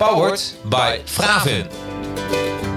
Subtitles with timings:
[0.00, 1.66] Powered by Fravin.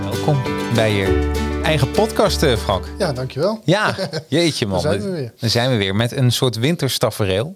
[0.04, 0.41] Welkom
[0.76, 1.31] bij je
[1.64, 2.86] eigen podcast, eh, Frank.
[2.98, 3.62] Ja, dankjewel.
[3.66, 3.95] Ja,
[4.27, 4.81] jeetje man.
[4.81, 5.34] Daar zijn we weer.
[5.40, 7.54] Daar zijn we weer met een soort winterstafereel.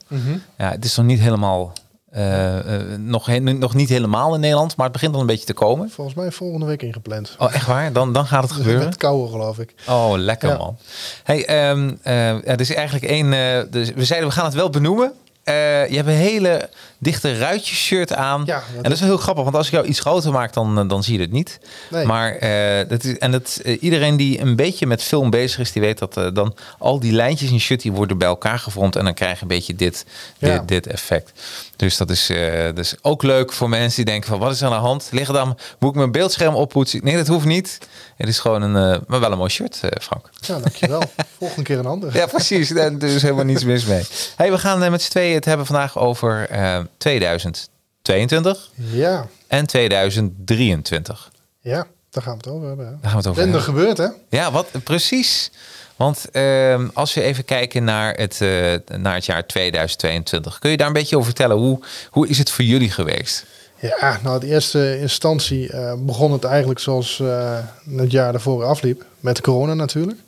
[0.58, 1.74] Ja, het is nog niet helemaal,
[2.12, 5.46] eh, eh, nog, he- nog niet helemaal in Nederland, maar het begint al een beetje
[5.46, 5.90] te komen.
[5.90, 7.36] Volgens mij volgende week ingepland.
[7.40, 7.94] Oh, echt waar?
[7.94, 8.86] Dan, dan gaat het gebeuren?
[8.86, 9.74] Met koude, geloof ik.
[9.88, 10.58] Oh, lekker Ja.
[10.58, 10.78] man.
[11.24, 13.34] Hey, ehm, eh, ja, er is eigenlijk één.
[13.34, 15.12] eh, dus we zeiden we gaan het wel benoemen.
[15.44, 15.54] Eh,
[15.90, 18.44] je hebt een hele dichte ruitjes shirt aan.
[18.46, 20.54] Ja, dat en dat is wel heel grappig, want als ik jou iets groter maak,
[20.54, 21.60] dan, eh, dan zie je het niet.
[21.90, 22.06] Nee.
[22.06, 25.72] Maar eh, dat is, en dat, eh, iedereen die een beetje met film bezig is,
[25.72, 28.96] die weet dat dan al die lijntjes in je shirt die worden bij elkaar gevormd
[28.96, 30.06] en dan krijg je een beetje dit,
[30.40, 30.64] dit, Ja.
[30.66, 31.32] dit effect.
[31.76, 32.30] Dus dat is,
[32.76, 35.10] is ook leuk voor mensen die denken van wat is er aan de hand?
[35.12, 37.00] Liggen dan, moet ik mijn beeldscherm oppoetsen?
[37.04, 37.78] Nee, dat hoeft niet.
[38.16, 40.30] Het is gewoon een, maar wel een mooi shirt, Frank.
[40.40, 41.02] Ja, dankjewel.
[41.40, 42.16] volgende keer een ander.
[42.16, 42.70] Ja, precies.
[42.70, 44.04] Daar is dus helemaal niets mis mee.
[44.36, 46.48] Hey, we gaan met z'n tweeën het hebben vandaag over
[46.98, 51.32] 2022 Ja, en 2023.
[51.62, 52.86] ja, daar gaan we het over hebben.
[52.86, 52.92] hè.
[52.92, 54.08] Daar gaan we het over En er gebeurt, hè?
[54.30, 55.52] Ja, wat precies.
[55.96, 60.78] Want ehm, als we even kijken naar het, eh, naar het jaar 2022, kun je
[60.78, 61.58] daar een beetje over vertellen?
[61.58, 63.46] Hoe, hoe is het voor jullie geweest?
[63.80, 67.58] Ja, nou, in eerste instantie eh, begon het eigenlijk zoals eh,
[67.96, 69.06] het jaar daarvoor afliep.
[69.20, 70.20] Met corona natuurlijk.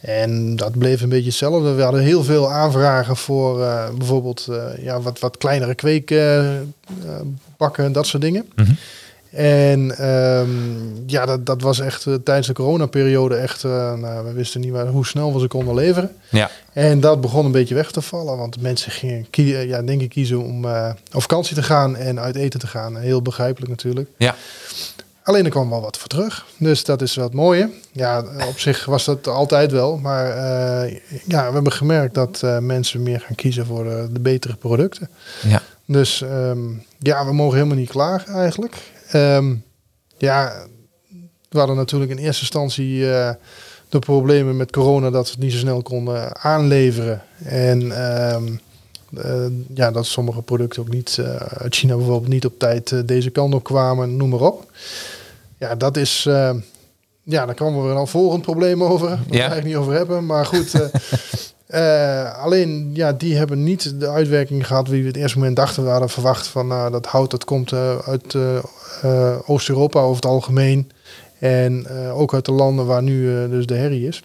[0.00, 1.72] En dat bleef een beetje hetzelfde.
[1.72, 8.06] We hadden heel veel aanvragen voor eh, bijvoorbeeld eh, ja, wat, wat kleinere kweekbakken, dat
[8.06, 8.48] soort dingen.
[8.54, 8.72] Mhm.
[9.30, 10.48] En ehm,
[11.06, 14.70] ja, dat, dat was echt eh, tijdens de coronaperiode echt, eh, nou, we wisten niet
[14.70, 16.16] waar, hoe snel we ze konden leveren.
[16.30, 20.00] Ja, En dat begon een beetje weg te vallen, want mensen gingen eh, ja, denk
[20.00, 22.96] ik kiezen om eh, op vakantie te gaan en uit eten te gaan.
[22.96, 24.08] Heel begrijpelijk natuurlijk.
[24.16, 24.34] ja,
[25.28, 26.46] Alleen er kwam wel wat voor terug.
[26.56, 27.70] Dus dat is wat mooie.
[27.92, 29.98] Ja, op zich was dat altijd wel.
[29.98, 34.20] Maar eh, ja, we hebben gemerkt dat eh, mensen meer gaan kiezen voor de, de
[34.20, 35.08] betere producten.
[35.42, 35.62] ja.
[35.84, 36.58] Dus ehm,
[36.98, 38.76] ja, we mogen helemaal niet klagen eigenlijk.
[39.10, 39.54] Ehm,
[40.16, 40.66] ja,
[41.48, 43.30] we hadden natuurlijk in eerste instantie eh,
[43.88, 47.22] de problemen met corona dat we het niet zo snel konden aanleveren.
[47.44, 48.56] En ehm,
[49.14, 52.98] eh, ja, dat sommige producten ook niet eh, uit China bijvoorbeeld niet op tijd eh,
[53.04, 54.70] deze kant op kwamen, noem maar op.
[55.58, 56.26] Ja, dat is.
[56.26, 56.50] eh,
[57.22, 59.08] ja, daar komen we een volgend probleem over.
[59.08, 59.38] Waar we Ja.
[59.38, 60.26] eigenlijk niet over hebben.
[60.26, 60.74] Maar goed.
[60.74, 60.88] eh,
[62.24, 65.84] eh, alleen, ja, die hebben niet de uitwerking gehad wie we het eerste moment dachten.
[65.84, 67.72] We hadden verwacht van nou, dat hout dat komt
[68.06, 68.34] uit
[69.46, 70.90] Oost-Europa over het algemeen.
[71.38, 74.22] En ook uit de landen waar nu dus de herrie is.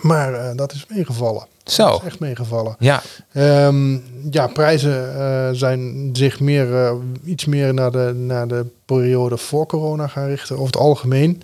[0.00, 1.46] Maar dat is meegevallen.
[1.64, 1.86] Zo.
[1.86, 2.76] Dat is echt meegevallen.
[2.78, 3.02] Ja,
[3.32, 3.98] Ehm,
[4.30, 6.92] ja, prijzen eh, zijn zich meer, eh,
[7.24, 11.42] iets meer naar de, naar de periode voor corona gaan richten, over het algemeen.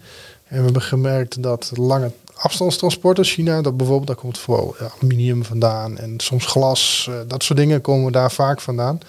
[0.49, 5.99] En we hebben gemerkt dat lange afstandstransporten, China, dat bijvoorbeeld, daar komt vooral aluminium vandaan
[5.99, 9.01] en soms glas, eh, dat soort dingen komen daar vaak vandaan.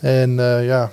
[0.00, 0.90] En ja,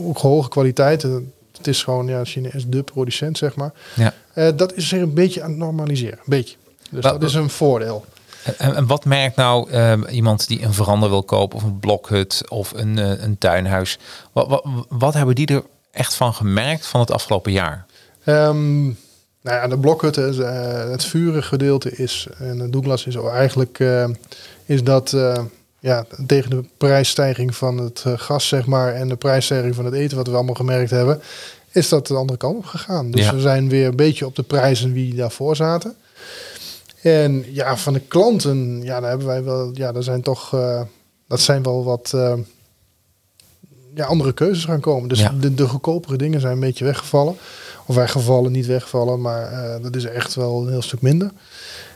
[0.00, 1.02] ook hoge kwaliteit.
[1.02, 3.72] Het is gewoon, ja, China is de producent, zeg maar.
[3.94, 4.12] ja.
[4.52, 6.56] Dat is zich een beetje aan het normaliseren, een beetje.
[6.90, 8.04] Dus dat is een voordeel.
[8.58, 12.42] En, en wat merkt nou ehm, iemand die een veranda wil kopen of een blokhut
[12.48, 13.98] of een, eh, een tuinhuis?
[14.32, 17.86] Wat, wat, wat hebben die er echt van gemerkt van het afgelopen jaar?
[18.24, 23.78] Ehm, nou ja, de blokhutten, eh, het vurige gedeelte is, en de Douglas is eigenlijk,
[23.78, 24.08] eh,
[24.66, 25.38] is dat eh,
[25.80, 29.94] ja, tegen de prijsstijging van het eh, gas, zeg maar, en de prijsstijging van het
[29.94, 31.20] eten, wat we allemaal gemerkt hebben,
[31.70, 33.10] is dat de andere kant op gegaan.
[33.10, 33.34] Dus Ja.
[33.34, 35.94] we zijn weer een beetje op de prijzen wie daarvoor zaten.
[37.02, 40.82] En ja, van de klanten, ja, daar hebben wij wel, ja, daar zijn toch, eh,
[41.28, 42.34] dat zijn wel wat eh,
[43.94, 45.08] ja, andere keuzes gaan komen.
[45.08, 45.32] Dus Ja.
[45.40, 47.36] de, de goedkopere dingen zijn een beetje weggevallen.
[47.86, 51.30] Of weggevallen, niet weggevallen, maar eh, dat is echt wel een heel stuk minder.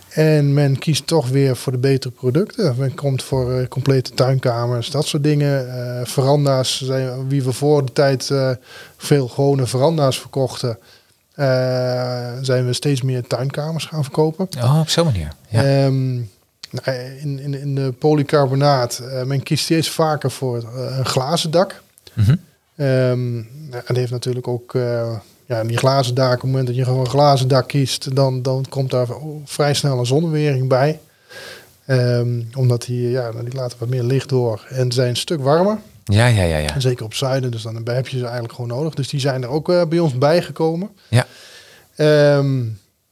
[0.09, 2.75] En men kiest toch weer voor de betere producten.
[2.79, 5.67] Men komt voor complete tuinkamers, dat soort dingen.
[6.07, 8.31] Veranda's, zijn, wie we voor de tijd
[8.97, 10.79] veel gewone veranda's verkochten,
[12.41, 14.49] zijn we steeds meer tuinkamers gaan verkopen.
[14.59, 15.33] Oh, op zo'n manier.
[15.49, 15.65] Ja.
[15.65, 16.15] Ehm,
[16.71, 21.51] nou, in, in, in de polycarbonaat, eh, men kiest steeds vaker voor eh, een glazen
[21.51, 21.83] dak.
[23.71, 26.85] Nou, en heeft natuurlijk ook, eh, ja, die glazen dak, op het moment dat je
[26.85, 29.09] gewoon een glazen dak kiest, dan, dan komt daar
[29.45, 31.01] vrij snel een zonnewering bij.
[31.87, 35.79] Ehm, omdat die, ja, die laten wat meer licht door en zijn een stuk warmer.
[36.13, 36.75] Ja, ja, ja, ja.
[36.75, 38.95] En zeker op zuiden, dus dan heb je ze eigenlijk gewoon nodig.
[38.95, 40.91] Dus die zijn er ook eh, bij ons bijgekomen.
[41.09, 41.27] Ja.
[41.97, 42.65] Ehm,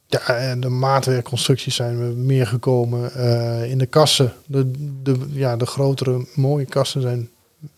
[0.07, 3.13] ja, en de maatwerkconstructies zijn we meer gekomen.
[3.13, 4.71] Eh, in de kassen, de,
[5.03, 7.29] de, ja, de grotere mooie kassen zijn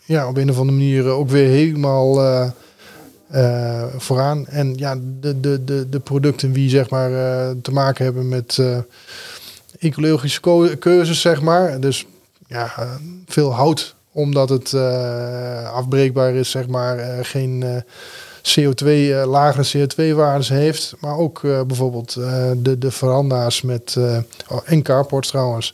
[0.06, 2.50] ja, op een of andere manier ook weer helemaal eh,
[3.28, 4.48] eh, vooraan.
[4.48, 8.58] En ja, de, de, de, de producten die zeg maar eh, te maken hebben met
[8.58, 8.78] eh,
[9.80, 10.42] ecologische
[10.80, 11.80] keuzes, zeg maar.
[11.80, 12.06] Dus
[12.48, 12.92] ja, eh,
[13.26, 16.98] veel hout, omdat het eh, afbreekbaar is, zeg maar.
[16.98, 17.76] eh, geen eh,
[18.42, 20.94] CO2, eh, lagere CO2-waardes heeft.
[21.00, 22.14] Maar ook bijvoorbeeld
[22.58, 23.96] de, de veranda's met,
[24.48, 25.74] oh, en carports trouwens,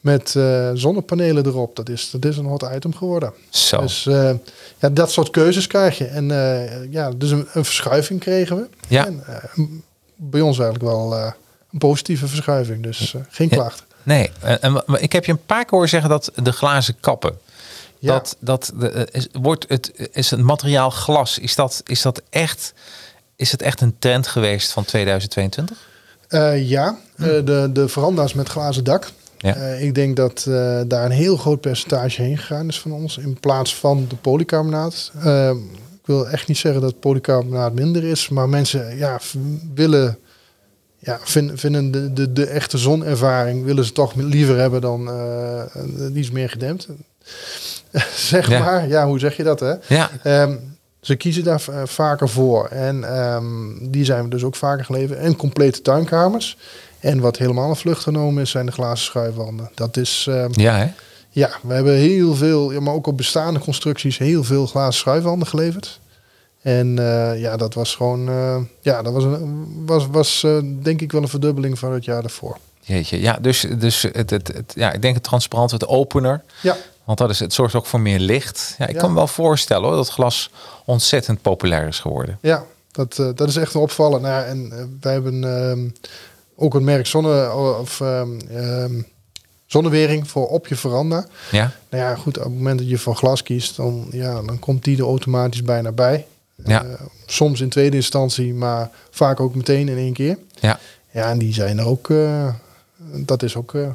[0.00, 0.36] met
[0.74, 1.76] zonnepanelen erop.
[1.76, 3.32] Dat is, dat is een hot item geworden.
[3.48, 3.80] Zo.
[3.80, 4.02] Dus
[4.78, 6.04] ja, dat soort keuzes krijg je.
[6.04, 6.26] En
[6.90, 8.68] ja, dus een, een verschuiving kregen we.
[8.88, 9.06] Ja.
[9.06, 9.22] En,
[10.16, 11.14] bij ons eigenlijk wel
[11.72, 12.82] een positieve verschuiving.
[12.82, 13.56] Dus geen Ja.
[13.56, 13.84] klachten.
[14.02, 14.30] Nee,
[14.60, 17.38] en, ik heb je een paar keer horen zeggen dat de glazen kappen.
[18.00, 18.12] Ja.
[18.12, 22.22] Dat, dat de, eh, is, wordt het, is het materiaal glas, is dat, is dat
[22.30, 22.72] echt,
[23.36, 25.88] is het echt een trend geweest van 2022?
[26.28, 29.10] Eh, ja, eh, de, de veranda's met glazen dak.
[29.38, 29.54] Ja.
[29.56, 30.42] Ik denk dat
[30.86, 33.18] daar een heel groot percentage heen gegaan is van ons.
[33.18, 35.12] In plaats van de polycarbonaat.
[36.00, 38.28] Ik wil echt niet zeggen dat polycarbonaat minder is.
[38.28, 39.20] Maar mensen ja,
[39.74, 40.18] willen...
[40.98, 45.10] Ja, vinden, vinden de, de, de echte zonervaring willen ze toch liever hebben dan
[46.14, 46.88] iets meer gedempt.
[48.14, 48.58] zeg Ja.
[48.58, 48.88] maar.
[48.88, 49.74] Ja, hoe zeg je dat hè?
[49.86, 50.56] Ja, Ehm,
[51.00, 52.66] ze kiezen daar eh, vaker voor.
[52.66, 53.44] En ehm,
[53.90, 55.18] die zijn we dus ook vaker geleverd.
[55.18, 56.56] En complete tuinkamers.
[57.00, 59.70] En wat helemaal een vlucht genomen is, zijn de glazen schuifwanden.
[59.74, 60.86] Dat is, ehm, ja hè?
[61.30, 65.48] ja, we hebben heel veel, ja, maar ook op bestaande constructies, heel veel glazen schuifwanden
[65.48, 66.00] geleverd.
[66.62, 70.46] En eh, ja, dat was gewoon, eh, ja, dat was, een, was, was
[70.82, 72.56] denk ik wel een verdubbeling van het jaar daarvoor.
[72.80, 76.42] Jeetje, ja, dus, dus het, het, het, ja, ik denk het transparant, het opener.
[76.62, 78.74] Ja, Want dat is, het zorgt ook voor meer licht.
[78.78, 79.00] Ja, ik Ja.
[79.00, 80.50] kan me wel voorstellen hoor, dat glas
[80.84, 82.38] ontzettend populair is geworden.
[82.40, 84.20] Ja, dat, eh, dat is echt een opvallen.
[84.20, 85.88] Nou, en eh, wij hebben ehm,
[86.56, 89.00] ook het merk zonne, of, ehm, ehm,
[89.66, 91.26] zonnewering voor op je veranda.
[91.50, 94.58] Ja, Nou ja, goed, op het moment dat je van glas kiest, dan, ja, dan
[94.58, 96.26] komt die er automatisch bijna bij.
[96.64, 96.84] Ja.
[96.84, 100.38] Eh, soms in tweede instantie, maar vaak ook meteen in één keer.
[100.60, 100.78] ja.
[101.12, 102.08] Ja, en die zijn er ook,
[103.12, 103.88] dat is ook eh,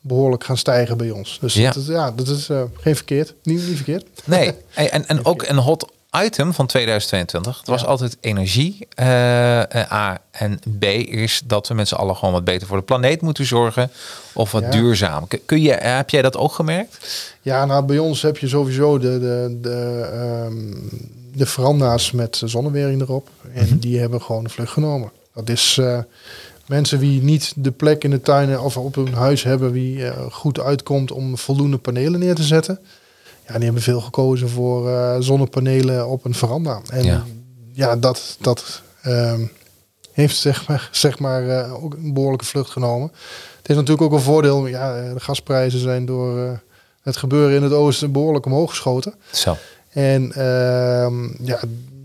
[0.00, 1.38] behoorlijk gaan stijgen bij ons.
[1.40, 1.70] Dus Ja.
[1.72, 4.04] dat, is- ja, dat is eh, geen verkeerd, niet, niet verkeerd.
[4.24, 5.92] Nee, en, en, ook een hot
[6.24, 7.58] item van 2022.
[7.58, 7.86] Het was Ja.
[7.86, 8.86] altijd energie.
[8.94, 9.06] eh,
[9.92, 10.20] A.
[10.30, 13.46] En B is dat we met z'n allen gewoon wat beter voor de planeet moeten
[13.46, 13.90] zorgen.
[14.32, 14.70] Of wat Ja.
[14.70, 15.26] duurzaam.
[15.46, 16.98] Kun- je, heb jij dat ook gemerkt?
[17.42, 20.74] Ja, nou bij ons heb je sowieso de, de, de, ehm,
[21.34, 23.28] de veranda's met zonnewering erop.
[23.54, 23.78] En Mhm.
[23.78, 25.10] die hebben gewoon de vlucht genomen.
[25.34, 25.80] Dat is
[26.72, 30.26] mensen die niet de plek in de tuinen of op hun huis hebben wie eh,
[30.30, 32.78] goed uitkomt om voldoende panelen neer te zetten.
[33.46, 36.80] Ja, die hebben veel gekozen voor eh, zonnepanelen op een veranda.
[36.90, 37.24] En Ja.
[37.72, 39.40] ja, dat, dat ehm,
[40.12, 43.12] heeft zeg maar, zeg maar eh, ook een behoorlijke vlucht genomen.
[43.56, 44.66] Het is natuurlijk ook een voordeel.
[44.66, 46.60] Ja, de gasprijzen zijn door
[47.02, 49.14] het gebeuren in het oosten behoorlijk omhoog geschoten.
[49.32, 49.56] Zo.
[49.88, 51.60] En ehm, ja,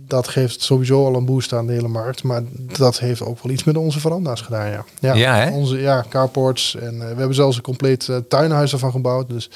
[0.08, 2.24] dat geeft sowieso al een boost aan de hele markt.
[2.24, 2.42] Maar
[2.78, 4.86] dat heeft ook wel iets met onze veranda's gedaan, ja.
[5.00, 5.52] Ja, Ja, hè?
[5.52, 6.76] Onze ja, carports.
[6.76, 9.30] En eh, we hebben zelfs een compleet eh, tuinhuis ervan gebouwd.
[9.30, 9.50] Dus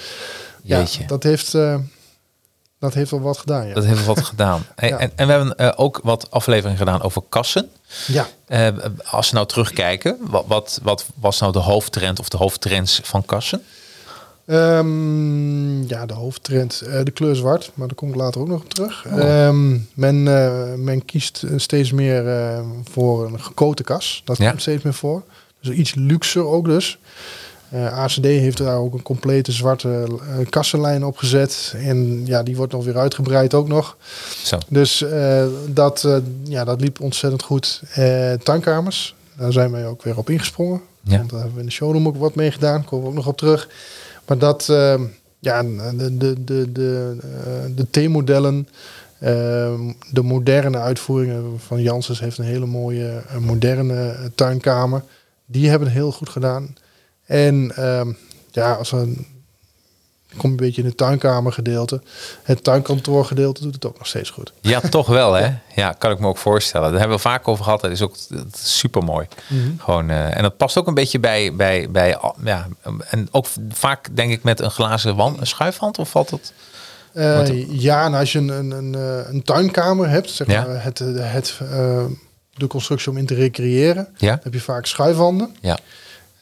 [0.64, 1.76] ja, dat heeft, eh,
[2.80, 3.74] dat heeft wel wat gedaan, ja.
[3.74, 4.66] Dat heeft wat gedaan.
[4.76, 4.98] Hey, Ja.
[4.98, 7.70] en, en we hebben ook wat afleveringen gedaan over kassen.
[8.08, 8.28] Ja,
[9.04, 13.26] als we nou terugkijken, wat, wat, wat was nou de hoofdtrend of de hoofdtrends van
[13.26, 13.64] kassen?
[14.52, 18.62] Ehm, ja, de hoofdtrend, eh, de kleur zwart, maar daar kom ik later ook nog
[18.62, 19.06] op terug.
[19.06, 22.24] Ehm, men, eh, men kiest eh, steeds meer
[22.92, 24.22] voor een gekoten kas.
[24.26, 24.50] Dat Ja.
[24.50, 25.24] komt steeds meer voor.
[25.62, 26.98] Dus iets luxer ook dus.
[27.74, 30.08] ACD heeft daar ook een complete zwarte
[30.50, 31.74] kassenlijn op gezet.
[31.78, 33.98] En ja, die wordt nog weer uitgebreid ook nog.
[34.44, 34.58] Zo.
[34.68, 35.06] Dus
[35.68, 36.08] dat,
[36.44, 37.82] ja, dat liep ontzettend goed.
[38.44, 40.82] Tuinkamers, daar zijn wij ook weer op ingesprongen.
[41.04, 41.18] Ja.
[41.18, 42.86] Want daar hebben we in de showroom ook wat mee gedaan.
[42.86, 43.68] Komen we ook nog op terug.
[44.32, 45.02] Maar dat, eh,
[45.40, 48.68] ja, de, de, de, de, eh, de T-modellen,
[49.20, 49.80] eh,
[50.12, 55.04] de moderne uitvoeringen van Janssens heeft een hele mooie eh, moderne eh, tuinkamer.
[55.46, 56.76] Die hebben het heel goed gedaan.
[57.26, 58.12] En ehm,
[58.52, 59.26] ja, als een
[60.38, 62.02] kom een beetje in het tuinkamergedeelte.
[62.44, 64.54] Het tuinkantoorgedeelte doet het ook nog steeds goed.
[64.62, 65.50] Ja, toch wel hè?
[65.76, 66.90] Ja, kan ik me ook voorstellen.
[66.90, 67.82] Daar hebben we vaak over gehad.
[67.82, 68.16] Dat is ook
[68.58, 69.28] super mooi.
[69.78, 72.68] Gewoon, eh, en dat past ook een beetje bij, bij, bij ja,
[73.10, 76.54] en ook vaak denk ik met een glazen wand, een schuifwand of valt dat?
[77.14, 80.66] Eh, ja, en als je een, een, een, eh, een tuinkamer hebt, zeg Ja.
[80.66, 81.60] maar, het, het,
[82.54, 85.56] de constructie om in te recreëren, Ja, heb je vaak schuifwanden.
[85.62, 85.78] ja,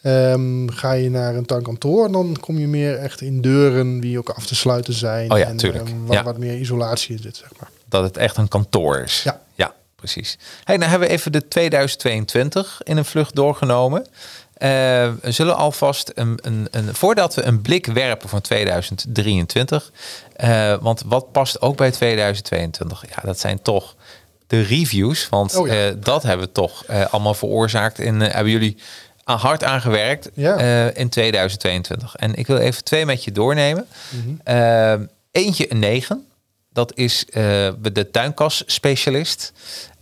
[0.01, 4.29] Ehm, ga je naar een tuinkantoor, dan kom je meer echt in deuren die ook
[4.29, 5.31] af te sluiten zijn.
[5.31, 5.87] Oh ja, en tuurlijk.
[5.87, 6.23] ehm, wat, Ja.
[6.23, 7.69] wat meer isolatie zit, zeg maar.
[7.89, 9.23] Dat het echt een kantoor is.
[9.23, 9.41] Ja.
[9.55, 10.37] Ja, precies.
[10.63, 14.05] Hey, nou hebben we even de 2022 in een vlucht doorgenomen.
[14.53, 14.69] Eh,
[15.21, 19.91] we zullen alvast een, een, een, voordat we een blik werpen van 2023.
[20.35, 23.03] eh, want wat past ook bij 2022?
[23.15, 23.95] Ja, dat zijn toch
[24.47, 25.29] de reviews.
[25.29, 25.73] Want Oh ja.
[25.87, 27.99] eh, dat hebben we toch allemaal veroorzaakt.
[27.99, 28.77] En hebben jullie
[29.29, 30.57] aan- hard aangewerkt Ja.
[30.57, 32.15] eh, in 2022.
[32.15, 33.87] En ik wil even twee met je doornemen.
[34.09, 34.29] Mhm.
[34.43, 34.93] Eh,
[35.31, 36.27] eentje een 9.
[36.73, 37.41] Dat is eh,
[37.81, 39.51] de tuinkas-specialist.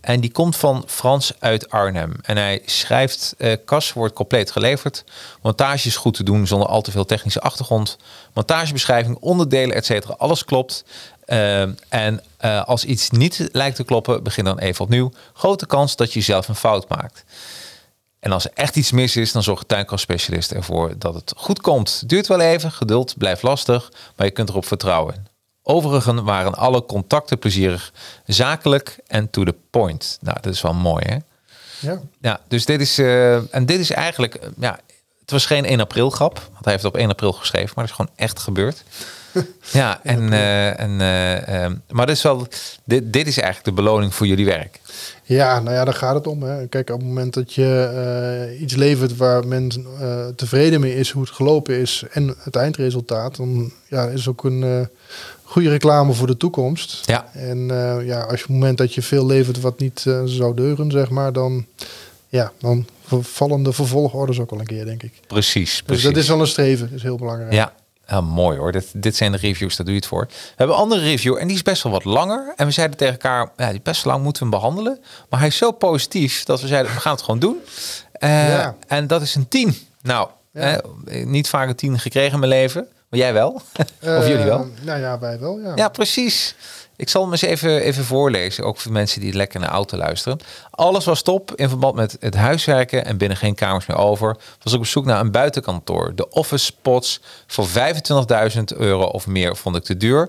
[0.00, 2.12] En die komt van Frans uit Arnhem.
[2.22, 5.04] En hij schrijft, kas wordt compleet geleverd.
[5.42, 7.96] Montage is goed te doen zonder al te veel technische achtergrond.
[8.34, 10.14] Montagebeschrijving, onderdelen, et cetera.
[10.18, 10.84] Alles klopt.
[11.88, 12.22] En
[12.64, 15.12] als iets niet lijkt te kloppen, begin dan even opnieuw.
[15.32, 17.24] Grote kans dat je zelf een fout maakt.
[18.20, 21.60] En als er echt iets mis is, dan zorgt de tuinkastspecialist ervoor dat het goed
[21.60, 22.08] komt.
[22.08, 25.26] Duurt wel even, geduld blijft lastig, maar je kunt erop vertrouwen.
[25.62, 27.92] Overigens waren alle contacten plezierig,
[28.26, 30.18] zakelijk en to the point.
[30.20, 31.16] Nou, dat is wel mooi, hè?
[31.80, 32.00] Ja.
[32.20, 34.78] Ja, dus dit is, eh, en dit is eigenlijk, eh, ja,
[35.20, 37.84] het was geen 1 april grap, want hij heeft het op 1 april geschreven, maar
[37.84, 38.84] het is gewoon echt gebeurd.
[39.72, 42.46] ja, en, eh, en, eh, eh, maar dit is wel,
[42.84, 44.80] dit, dit is eigenlijk de beloning voor jullie werk.
[45.22, 46.42] Ja, nou ja, daar gaat het om.
[46.42, 46.66] Hè.
[46.66, 47.90] Kijk, op het moment dat je
[48.50, 49.86] eh, iets levert waar men
[50.36, 54.88] tevreden mee is, hoe het gelopen is en het eindresultaat, dan ja, is ook een
[55.42, 57.00] goede reclame voor de toekomst.
[57.06, 57.28] Ja.
[57.32, 57.66] En
[58.04, 61.10] ja, als je op het moment dat je veel levert wat niet zou deuren, zeg
[61.10, 61.66] maar, dan,
[62.28, 62.86] ja, dan
[63.20, 65.12] vallen de vervolgorders ook al een keer, denk ik.
[65.26, 66.04] Precies, Dus precies.
[66.04, 67.52] dat is wel een streven, is heel belangrijk.
[67.52, 67.72] Ja,
[68.10, 68.72] ja, mooi hoor.
[68.72, 70.26] Dit, dit zijn de reviews, daar doe je het voor.
[70.28, 72.52] We hebben een andere review en die is best wel wat langer.
[72.56, 75.00] En we zeiden tegen elkaar, ja, die best lang moeten we hem behandelen.
[75.28, 77.56] Maar hij is zo positief dat we zeiden, we gaan het gewoon doen.
[78.12, 78.74] Eh, Ja.
[78.86, 79.76] En dat is een 10.
[80.02, 80.80] Nou, Ja.
[81.06, 82.86] eh, niet vaak een 10 gekregen in mijn leven.
[83.10, 83.48] Maar jij wel?
[84.18, 84.58] of jullie wel?
[84.60, 85.72] Eh, nou ja, wij wel, ja.
[85.76, 86.54] Ja, precies.
[86.98, 89.96] Ik zal hem eens even, even voorlezen, ook voor mensen die lekker naar de auto
[89.96, 90.38] luisteren.
[90.70, 94.36] Alles was top in verband met het huiswerken en binnen geen kamers meer over.
[94.62, 96.12] Was ik op zoek naar een buitenkantoor.
[96.14, 100.28] De office spots voor 25.000 euro of meer vond ik te duur.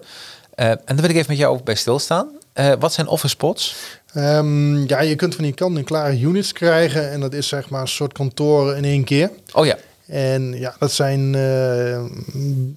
[0.56, 2.30] Eh, en daar wil ik even met jou ook bij stilstaan.
[2.54, 3.76] Eh, wat zijn office spots?
[4.14, 7.12] Ehm, ja, je kunt van die kant-en-klare units krijgen.
[7.12, 9.32] En dat is zeg maar een soort kantoor in één keer.
[9.54, 9.78] Oh ja,
[10.10, 12.06] En ja, dat zijn eh,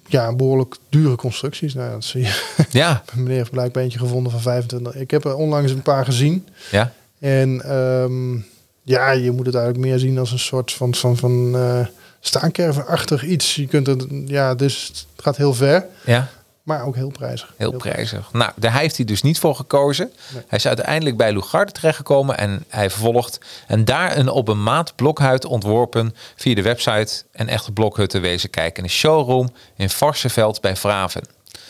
[0.05, 1.73] ja, behoorlijk dure constructies.
[1.73, 2.41] Nou, dat zie je.
[2.69, 4.95] ja, Meneer heeft blijkbaar eentje gevonden van 25.
[4.95, 6.47] Ik heb er onlangs een paar gezien.
[6.71, 6.93] ja.
[7.19, 8.37] En ehm,
[8.81, 11.85] ja, je moet het eigenlijk meer zien als een soort van, van, van eh
[12.25, 13.55] staankervenachtig iets.
[13.55, 15.85] Je kunt het, ja, dus het gaat heel ver.
[16.05, 16.29] ja.
[16.63, 17.53] Maar ook heel prijzig.
[17.57, 18.31] Heel prijzig.
[18.31, 20.11] Nou, daar heeft hij dus niet voor gekozen.
[20.33, 20.43] Nee.
[20.47, 24.95] Hij is uiteindelijk bij Lugarde terechtgekomen en hij vervolgt en daar een op een maat
[24.95, 30.61] blokhuid ontworpen via de website en echte blokhutten wezen kijken in een showroom in Varsenveld
[30.61, 31.23] bij Vraven.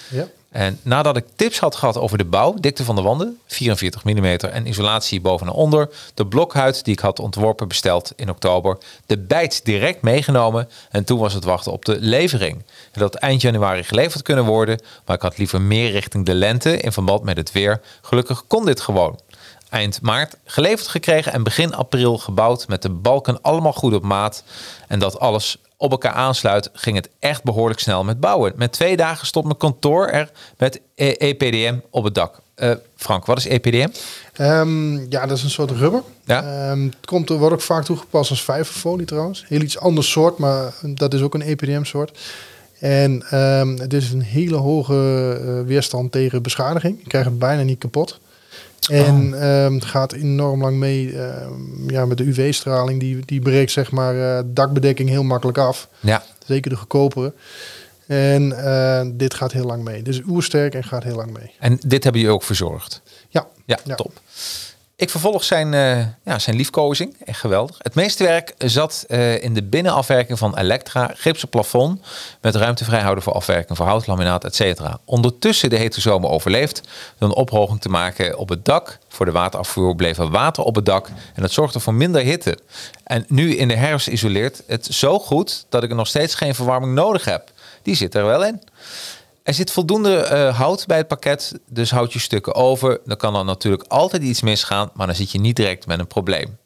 [0.10, 0.28] Ja.
[0.54, 4.26] En nadat ik tips had gehad over de bouw, dikte van de wanden, 44 mm
[4.26, 9.18] en isolatie boven en onder, de blokhuid die ik had ontworpen besteld in oktober, de
[9.18, 12.64] bijt direct meegenomen en toen was het wachten op de levering.
[12.92, 16.92] Dat eind januari geleverd kunnen worden, maar ik had liever meer richting de lente in
[16.92, 17.82] verband met het weer.
[18.02, 19.20] Gelukkig kon dit gewoon.
[19.70, 24.44] Eind maart geleverd gekregen en begin april gebouwd met de balken allemaal goed op maat.
[24.88, 28.54] En dat alles op elkaar aansluit, ging het echt behoorlijk snel met bouwen.
[28.56, 32.42] Met twee dagen stond mijn kantoor er met E- EPDM op het dak.
[32.56, 33.88] Eh, Frank, wat is EPDM?
[34.34, 36.02] Ehm, ja, dat is een soort rubber.
[36.26, 36.44] Ja.
[36.44, 39.46] Ehm, het komt, er wordt ook vaak toegepast als vijverfolie trouwens.
[39.48, 42.20] Heel iets anders soort, maar dat is ook een EPDM-soort.
[42.80, 44.96] En ehm, het is een hele hoge
[45.42, 47.00] eh, weerstand tegen beschadiging.
[47.04, 48.20] Je krijgt het bijna niet kapot.
[48.90, 53.00] En ehm, het gaat enorm lang mee ehm, ja, met de UV-straling.
[53.00, 55.88] Die, die breekt zeg maar eh, dakbedekking heel makkelijk af.
[56.00, 57.34] Ja, Zeker de goedkopere.
[58.08, 60.02] En eh, dit gaat heel lang mee.
[60.02, 61.52] Dit is oersterk en gaat heel lang mee.
[61.60, 63.02] en dit hebben jullie ook verzorgd.
[63.30, 63.96] Ja, Ja, Ja.
[63.96, 64.20] top.
[65.04, 67.16] Ik vervolg zijn, eh, ja, zijn liefkozing.
[67.26, 67.78] Echt geweldig.
[67.82, 72.02] Het meeste werk zat eh, in de binnenafwerking van Elektra, gipsen plafond,
[72.42, 75.00] met ruimte vrijhouden voor afwerking voor hout, laminaat, et cetera.
[75.06, 76.82] Ondertussen de hete zomer overleefd
[77.18, 78.98] door een ophoging te maken op het dak.
[79.08, 82.58] Voor de waterafvoer bleef er water op het dak en dat zorgde voor minder hitte.
[83.04, 86.56] En nu in de herfst isoleert het zo goed dat ik er nog steeds geen
[86.56, 87.52] verwarming nodig heb.
[87.82, 88.62] Die zit er wel in.
[89.44, 93.00] Er zit voldoende eh, hout bij het pakket, dus houd je stukken over.
[93.06, 96.08] Dan kan er natuurlijk altijd iets misgaan, maar dan zit je niet direct met een
[96.08, 96.58] probleem.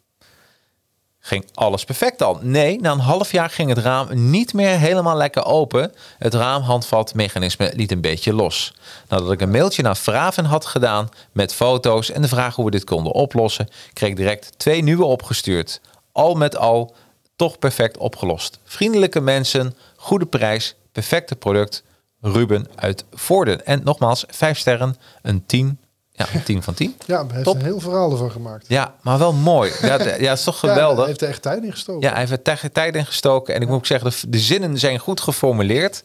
[1.19, 2.39] Ging alles perfect dan?
[2.41, 5.93] Nee, na een half jaar ging het raam niet meer helemaal lekker open.
[6.17, 8.74] Het raamhandvatmechanisme liet een beetje los.
[9.07, 12.72] Nadat ik een mailtje naar Vraven had gedaan met foto's en de vraag hoe we
[12.72, 15.81] dit konden oplossen, kreeg ik direct twee nieuwe opgestuurd.
[16.12, 16.96] Al met al
[17.36, 18.60] toch perfect opgelost.
[18.63, 21.84] Vriendelijke mensen, goede prijs, perfecte product.
[22.31, 23.65] Ruben uit Voorden.
[23.65, 25.79] En nogmaals, vijf sterren, een 10.
[26.12, 26.96] Ja, een 10 van 10.
[27.05, 28.65] Ja, hij heeft een heel verhaal ervan gemaakt.
[28.67, 29.72] Ja, maar wel mooi.
[29.81, 30.98] Ja, ja, is toch Ja, geweldig.
[30.98, 32.01] hij heeft er echt tijd in gestoken.
[32.01, 33.53] Ja, hij heeft er tij- tijd in gestoken.
[33.55, 35.93] En ik moet ook zeggen, de, de zinnen zijn goed geformuleerd.
[35.93, 36.03] Dat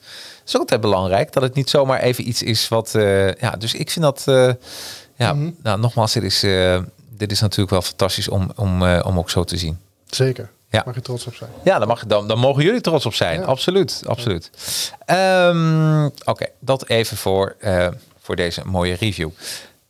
[0.48, 1.32] is ook altijd belangrijk.
[1.32, 2.94] Dat het niet zomaar even iets is wat...
[2.94, 4.22] eh, ja, dus ik vind dat...
[4.26, 4.50] eh,
[5.16, 5.50] ja, Mhm.
[5.62, 9.44] nou, nogmaals, dit is, eh, dit is natuurlijk wel fantastisch om, om, om ook zo
[9.44, 9.78] te zien.
[10.06, 10.50] Zeker.
[10.72, 10.82] Ja.
[10.86, 11.50] Mag je trots op zijn.
[11.64, 13.40] Ja, dan, mag, dan, dan mogen jullie trots op zijn.
[13.40, 13.46] Ja.
[13.46, 14.50] Absoluut, absoluut.
[15.04, 17.88] Ehm, Oké, dat even voor, eh,
[18.20, 19.30] voor deze mooie review.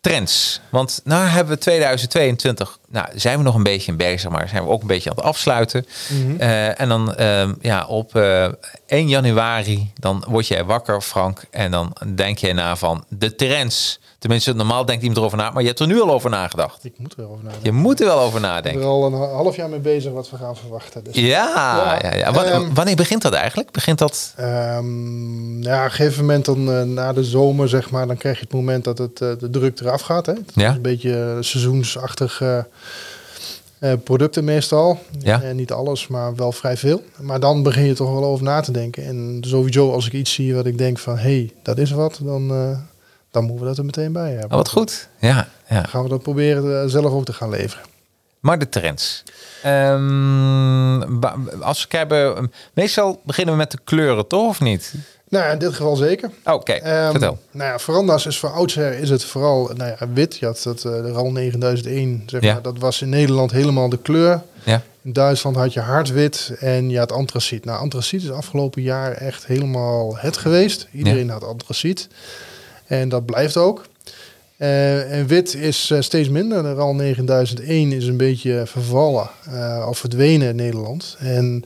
[0.00, 0.60] Trends.
[0.70, 4.64] Want nou hebben we 2022, nou zijn we nog een beetje in bezig, maar zijn
[4.64, 5.86] we ook een beetje aan het afsluiten.
[6.08, 6.40] Mhm.
[6.40, 8.48] Eh, en dan ehm, ja, op eh
[8.86, 11.42] 1 januari, dan word jij wakker, Frank.
[11.50, 14.00] En dan denk je na van de trends.
[14.18, 16.84] Tenminste, normaal denkt iemand erover na, maar je hebt er nu al over nagedacht.
[16.84, 17.72] Ik moet er wel over nadenken.
[17.74, 18.80] Je moet er wel over Ik ben nadenken.
[18.80, 21.04] er al een half jaar mee bezig wat we gaan verwachten.
[21.04, 22.32] Dus, Ja, ja, ja.
[22.34, 23.70] Ehm, wanneer begint dat eigenlijk?
[23.70, 24.32] Begint dat...
[24.36, 28.36] Ehm, ja, op een gegeven moment dan eh, na de zomer, zeg maar, dan krijg
[28.36, 30.26] je het moment dat het, de druk eraf gaat.
[30.26, 30.32] Hè.
[30.54, 30.68] Ja.
[30.68, 32.42] is een beetje seizoensachtig
[33.78, 34.98] eh, eh, producten meestal.
[35.18, 35.42] Ja.
[35.42, 37.02] En niet alles, maar wel vrij veel.
[37.20, 39.04] Maar dan begin je toch wel over na te denken.
[39.04, 42.18] En sowieso als ik iets zie wat ik denk van, hé, hey, dat is wat,
[42.22, 42.78] dan, eh,
[43.30, 44.50] dan moeten we dat er meteen bij hebben.
[44.50, 45.08] Oh, wat goed.
[45.18, 45.74] Ja, ja.
[45.74, 47.84] Dan gaan we dat proberen eh, zelf ook te gaan leveren.
[48.40, 49.22] Maar de trends.
[49.62, 51.02] Ehm,
[51.60, 54.94] als we hebben, meestal beginnen we met de kleuren, toch of niet?
[55.32, 56.30] Nou, in dit geval zeker.
[56.44, 57.38] Oké, Ehm, vertel.
[57.50, 60.36] Nou ja, veranda's is voor oudsher is het vooral nou ja, wit.
[60.36, 62.52] Je had dat, eh, de RAL 9001, zeg Ja.
[62.52, 62.62] maar.
[62.62, 64.42] Dat was in Nederland helemaal de kleur.
[64.64, 64.82] Ja.
[65.02, 67.64] In Duitsland had je hardwit en je had antraciet.
[67.64, 70.88] Nou, antraciet is afgelopen jaar echt helemaal het geweest.
[70.92, 72.08] Iedereen had antraciet.
[72.86, 73.84] En dat blijft ook.
[74.56, 76.62] Eh, en wit is eh, steeds minder.
[76.62, 79.28] De RAL 9001 is een beetje vervallen
[79.88, 81.16] of verdwenen in Nederland.
[81.18, 81.64] En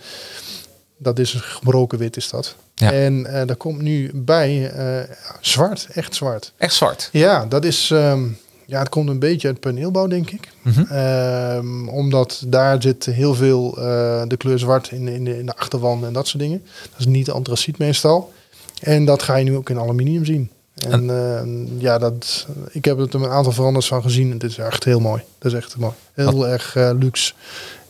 [0.96, 2.56] dat is een gebroken wit is dat.
[2.74, 2.92] Ja.
[2.92, 6.52] En eh daar komt nu bij eh, zwart, echt zwart.
[6.56, 7.08] Echt zwart.
[7.12, 7.90] Ja, dat is.
[7.90, 8.24] ehm,
[8.66, 10.48] ja, het komt een beetje uit paneelbouw, denk ik.
[10.62, 10.80] Mhm.
[10.92, 15.56] Ehm, omdat daar zit heel veel eh, de kleur zwart in, in, de, in de
[15.56, 16.62] achterwanden en dat soort dingen.
[16.90, 18.32] Dat is niet antraciet meestal.
[18.80, 20.50] En dat ga je nu ook in aluminium zien.
[20.88, 24.30] En eh, ja, dat, ik heb het er een aantal veranders van gezien.
[24.30, 25.22] Het is echt heel mooi.
[25.38, 25.92] Dat is echt mooi.
[26.14, 27.32] Heel erg luxe.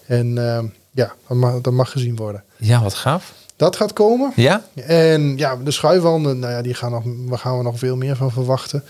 [0.07, 0.67] En ehm,
[0.97, 2.45] ja, dat mag, dat mag gezien worden.
[2.57, 3.33] Ja, wat gaaf.
[3.57, 4.33] Dat gaat komen.
[4.37, 4.65] Ja?
[4.75, 8.17] En ja, de schuifwanden, nou ja, die gaan, nog, waar gaan we nog veel meer
[8.17, 8.85] van verwachten.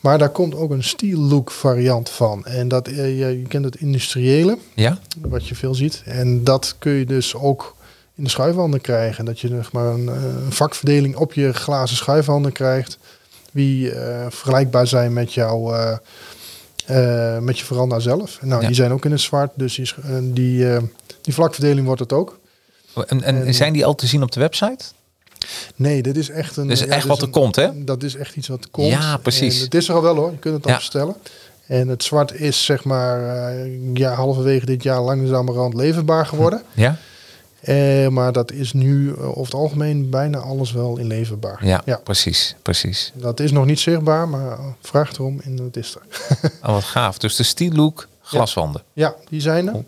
[0.00, 2.44] Maar daar komt ook een steel look variant van.
[2.44, 4.98] En dat, eh, je, je kent het industriële, Ja?
[5.20, 6.02] wat je veel ziet.
[6.04, 7.76] En dat kun je dus ook
[8.14, 9.24] in de schuifwanden krijgen.
[9.24, 12.98] Dat je zeg maar een, eh, een vakverdeling op je glazen schuifwanden krijgt.
[13.52, 15.74] Die eh, vergelijkbaar zijn met jouw...
[16.86, 18.38] eh, met je veranda zelf.
[18.42, 18.66] Nou, Ja.
[18.66, 19.50] die zijn ook in het zwart.
[19.54, 20.82] Dus die, eh, die, eh,
[21.20, 22.38] die vlakverdeling wordt het ook.
[23.06, 24.84] En, en En- zijn die al te zien op de website?
[25.76, 26.66] Nee, dit is echt een.
[26.66, 27.84] Dus ja, echt dit wat is er een- komt, hè?
[27.84, 28.88] Dat is echt iets wat komt.
[28.88, 29.58] Ja, precies.
[29.58, 30.30] En het is er al wel hoor.
[30.30, 31.14] Je kunt het al bestellen.
[31.66, 36.62] En het zwart is zeg maar eh, ja, halverwege dit jaar langzamerhand leverbaar geworden.
[36.74, 36.96] Ja?
[37.60, 41.66] Eh, maar dat is nu eh, over het algemeen bijna alles wel inleverbaar.
[41.66, 41.96] Ja, Ja.
[42.04, 42.56] precies.
[42.62, 43.12] Precies.
[43.14, 46.02] Dat is nog niet zichtbaar, maar vraag erom en het is er.
[46.62, 47.18] Oh, wat gaaf.
[47.18, 48.82] Dus de steel look glaswanden.
[48.92, 49.72] Ja, die zijn er.
[49.72, 49.84] Cool.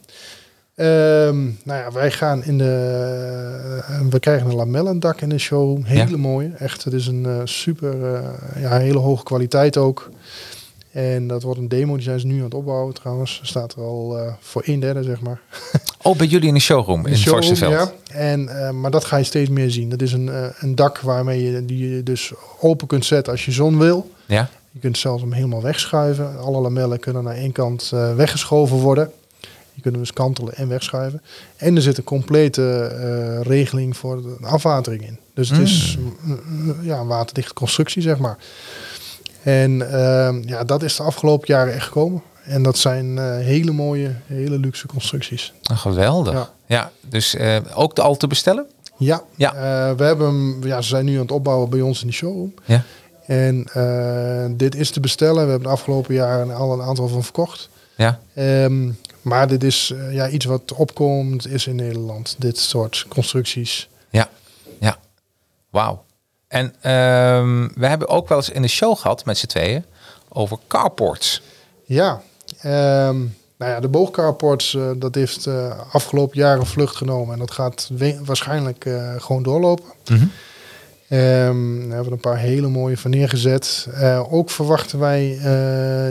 [0.75, 3.83] Ehm, nou ja, wij gaan in de.
[3.89, 5.85] eh, we krijgen een lamellendak in de showroom.
[5.85, 6.17] Hele Ja.
[6.17, 6.51] mooie.
[6.59, 8.15] Echt, het is een eh, super.
[8.15, 8.23] eh,
[8.63, 10.11] ja, hele hoge kwaliteit ook.
[10.91, 11.95] En dat wordt een demo.
[11.95, 13.41] Die zijn ze nu aan het opbouwen trouwens.
[13.43, 15.41] Staat er al eh, voor een derde, zeg maar.
[16.03, 17.93] Oh, bij jullie in de showroom in, de showroom, ja.
[18.11, 19.89] En, eh, maar dat ga je steeds meer zien.
[19.89, 23.45] Dat is een, eh, een dak waarmee je die je dus open kunt zetten als
[23.45, 24.11] je zon wil.
[24.27, 24.49] Ja?
[24.71, 26.39] Je kunt zelfs hem helemaal wegschuiven.
[26.39, 29.11] Alle lamellen kunnen naar één kant weggeschoven worden.
[29.73, 31.23] Je kunt hem dus kantelen en wegschuiven.
[31.57, 32.87] En er zit een complete
[33.43, 35.19] regeling voor de afwatering in.
[35.35, 38.39] Dus het is mm, mm, ja, een waterdichte constructie, zeg maar.
[39.49, 42.23] En ehm, ja, dat is de afgelopen jaren echt gekomen.
[42.45, 45.53] En dat zijn eh, hele mooie, hele luxe constructies.
[45.71, 46.33] Oh, geweldig.
[46.35, 46.51] Ja.
[46.67, 46.91] Ja.
[47.09, 48.67] dus eh, ook de al te bestellen?
[48.97, 49.55] Ja, Ja.
[49.55, 52.13] eh, we hebben hem, ja, ze zijn nu aan het opbouwen bij ons in de
[52.13, 52.55] showroom.
[52.65, 52.83] Ja.
[53.27, 53.67] En
[54.57, 55.45] dit is te bestellen.
[55.45, 57.69] We hebben de afgelopen jaren al een aantal van verkocht.
[57.97, 58.21] Ja?
[58.35, 58.91] Ehm,
[59.23, 62.35] maar dit is ja, iets wat opkomt is in Nederland.
[62.39, 63.89] Dit soort constructies.
[64.11, 64.29] Ja.
[64.81, 64.97] Ja.
[65.71, 66.05] Wauw.
[66.49, 69.85] En ehm, we hebben ook wel eens in de show gehad met z'n tweeën
[70.29, 71.43] over carports.
[71.85, 72.23] Ja,
[72.61, 73.19] ehm,
[73.59, 77.33] nou ja, de boogcarports, eh, dat heeft eh, afgelopen jaar een vlucht genomen.
[77.33, 77.91] En dat gaat
[78.25, 79.85] waarschijnlijk eh, gewoon doorlopen.
[81.09, 83.89] Daar hebben we een paar hele mooie van neergezet.
[84.31, 85.27] Ook verwachten wij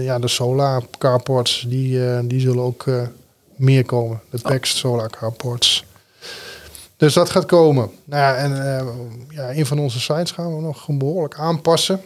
[0.01, 2.85] ja, de solar carports, die, die zullen ook
[3.55, 4.21] meer komen.
[4.29, 5.85] De PEX solar carports.
[6.97, 7.89] Dus dat gaat komen.
[8.05, 8.85] Nou ja, en eh,
[9.29, 12.01] ja, een van onze sites gaan we nog behoorlijk aanpassen.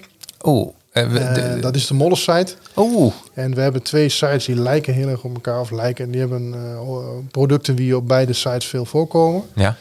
[0.94, 2.54] De- dat is de Molle site.
[2.76, 3.14] Oeh.
[3.34, 6.06] En we hebben twee sites die lijken heel erg op elkaar of lijken.
[6.06, 6.80] En die hebben eh,
[7.32, 9.44] producten die op beide sites veel voorkomen.
[9.56, 9.76] Ja.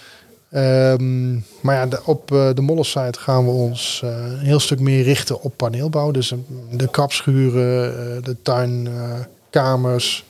[0.51, 5.03] Ehm, maar ja, de- op de Molle site gaan we ons een heel stuk meer
[5.03, 6.11] richten op paneelbouw.
[6.11, 6.35] Dus
[6.71, 10.25] de kapschuren, de tuinkamers,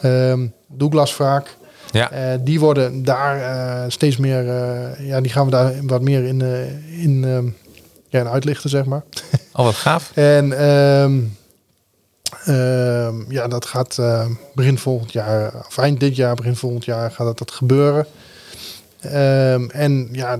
[0.00, 1.56] ehm Douglas vaak.
[1.92, 2.10] Ja.
[2.10, 6.24] Eh, die worden daar eh, steeds meer, eh, ja, die gaan we daar wat meer
[6.24, 6.40] in,
[6.98, 7.48] in, ehm,
[8.08, 9.02] ja, in uitlichten, zeg maar.
[9.52, 10.10] Oh, wat gaaf.
[10.14, 11.20] En ehm,
[12.44, 13.98] ehm, ja, dat gaat
[14.54, 18.06] begin volgend jaar, of eind dit jaar, begin volgend jaar gaat dat, dat gebeuren.
[19.70, 20.38] En ja,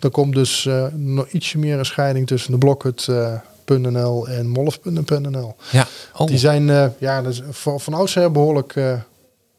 [0.00, 5.56] er komt dus nog ietsje meer een scheiding tussen de blokhut.nl en molf.nl.
[5.70, 5.86] Ja.
[6.16, 6.26] Oh.
[6.26, 8.92] Die zijn ja, dus van, van oudsher behoorlijk eh,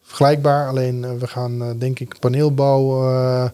[0.04, 0.68] vergelijkbaar.
[0.68, 3.50] Alleen eh, we gaan eh, denk ik paneelbouw eh,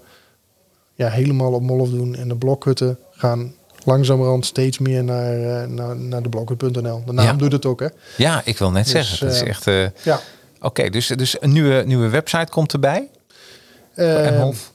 [0.96, 2.16] ja, helemaal op Molf doen.
[2.16, 7.04] En de blokhutten gaan langzamerhand steeds meer naar, naar, naar de blokhut.nl.
[7.06, 7.34] De naam Ja.
[7.34, 7.88] doet het ook, hè?
[8.18, 9.28] Ja, ik wil net Dus, zeggen.
[9.28, 9.66] Dat is echt...
[10.04, 10.20] Ja.
[10.62, 13.08] Oké, dus, dus een nieuwe, nieuwe website komt erbij.
[13.96, 14.72] En Molf.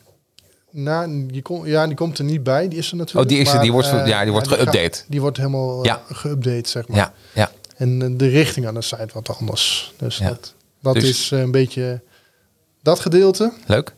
[0.71, 2.69] nou, die, ja, die komt er niet bij.
[2.69, 3.31] Die is er natuurlijk.
[3.31, 5.05] Oh, die is er, die wordt- ja, die wordt gaat- geüpdate.
[5.09, 6.01] die wordt helemaal Ja.
[6.13, 6.97] geüpdate, zeg maar.
[6.99, 7.51] Ja, ja.
[7.77, 9.95] En de richting aan de site wat anders.
[9.99, 10.29] Dus Ja.
[10.29, 10.54] dat,
[10.85, 12.01] dat Dus- is eh, een beetje
[12.83, 13.53] dat gedeelte.
[13.66, 13.94] Leuk.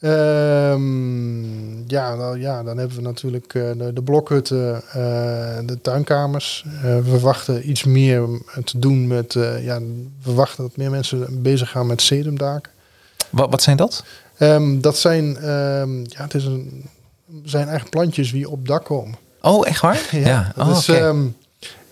[0.00, 6.64] Ehm, ja, nou, ja, dan hebben we natuurlijk eh, de, de blokhutten, eh, de tuinkamers.
[6.82, 8.28] We verwachten iets meer
[8.64, 9.32] te doen met...
[9.60, 12.72] ja, we verwachten dat meer mensen bezig gaan met sedumdaken.
[13.30, 14.04] Wat, wat zijn dat?
[14.36, 16.84] Ehm, dat zijn, ehm, ja, het is een,
[17.44, 19.18] zijn eigenlijk plantjes die op dak komen.
[19.40, 20.08] Oh, echt waar?
[20.16, 20.52] Ja.
[20.56, 21.24] dat Oh.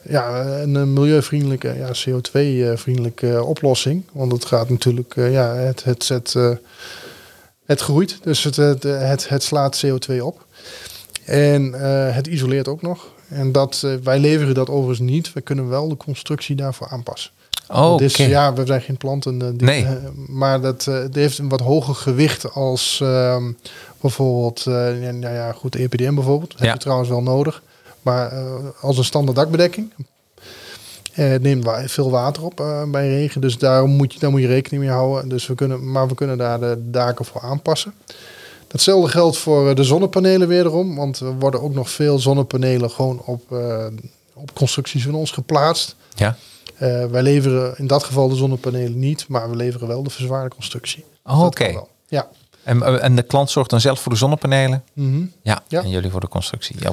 [0.08, 4.02] Ja, een eh, milieuvriendelijke, ja, CO2-vriendelijke oplossing.
[4.12, 6.50] Want het gaat natuurlijk, eh, ja, het, het, zet, eh,
[7.64, 10.46] het groeit, dus het, het, het, het slaat CO2 op.
[11.24, 13.12] En eh, het isoleert ook nog.
[13.28, 15.32] En dat, eh, wij leveren dat overigens niet.
[15.32, 17.30] We kunnen wel de constructie daarvoor aanpassen.
[17.70, 17.96] oh.
[17.98, 19.42] Dus ja, we zijn geen planten.
[19.42, 19.84] eh, die- Nee.
[19.84, 19.92] eh,
[20.28, 23.52] maar dat eh, het heeft een wat hoger gewicht als ehm,
[24.00, 26.50] bijvoorbeeld, eh, ja, nou ja, goed, EPDM bijvoorbeeld.
[26.50, 26.64] Dat Ja.
[26.66, 27.62] heb je trouwens wel nodig.
[28.04, 29.92] Maar eh, als een standaard dakbedekking.
[31.14, 33.40] Eh, neemt veel water op eh, bij regen.
[33.40, 35.28] Dus daar moet, je, daar moet je rekening mee houden.
[35.28, 37.94] Dus we kunnen, maar we kunnen daar de daken voor aanpassen.
[38.66, 40.96] Datzelfde geldt voor de zonnepanelen wederom.
[40.96, 43.42] Want er worden ook nog veel zonnepanelen gewoon op,
[44.34, 45.96] op constructies van ons geplaatst.
[46.14, 46.36] Ja.
[47.10, 51.04] Wij leveren in dat geval de zonnepanelen niet, maar we leveren wel de verzwaarde constructie.
[51.24, 51.80] Oh, Dat oké.
[52.08, 52.28] Ja.
[52.64, 54.84] En, eh, en de klant zorgt dan zelf voor de zonnepanelen?
[54.92, 55.24] Mhm.
[55.42, 55.62] Ja.
[55.68, 55.82] Ja.
[55.82, 56.76] En jullie voor de constructie?
[56.78, 56.92] Ja,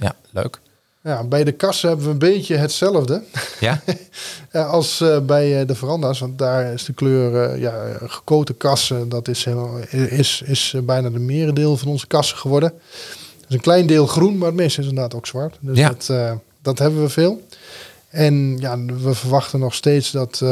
[0.00, 0.60] ja leuk.
[1.02, 3.22] ja, bij de kassen hebben we een beetje hetzelfde
[3.60, 3.82] Ja?
[4.78, 6.18] als eh, bij eh, de veranda's.
[6.18, 7.74] Want daar is de kleur ja,
[8.06, 12.72] gekoten kassen, dat is, helemaal, is, is bijna de merendeel van onze kassen geworden.
[13.46, 15.56] Dus een klein deel groen, maar het meeste is inderdaad ook zwart.
[15.60, 15.88] Dus Ja.
[15.88, 16.10] dat,
[16.62, 17.46] dat hebben we veel.
[18.08, 20.42] En ja, we verwachten nog steeds dat,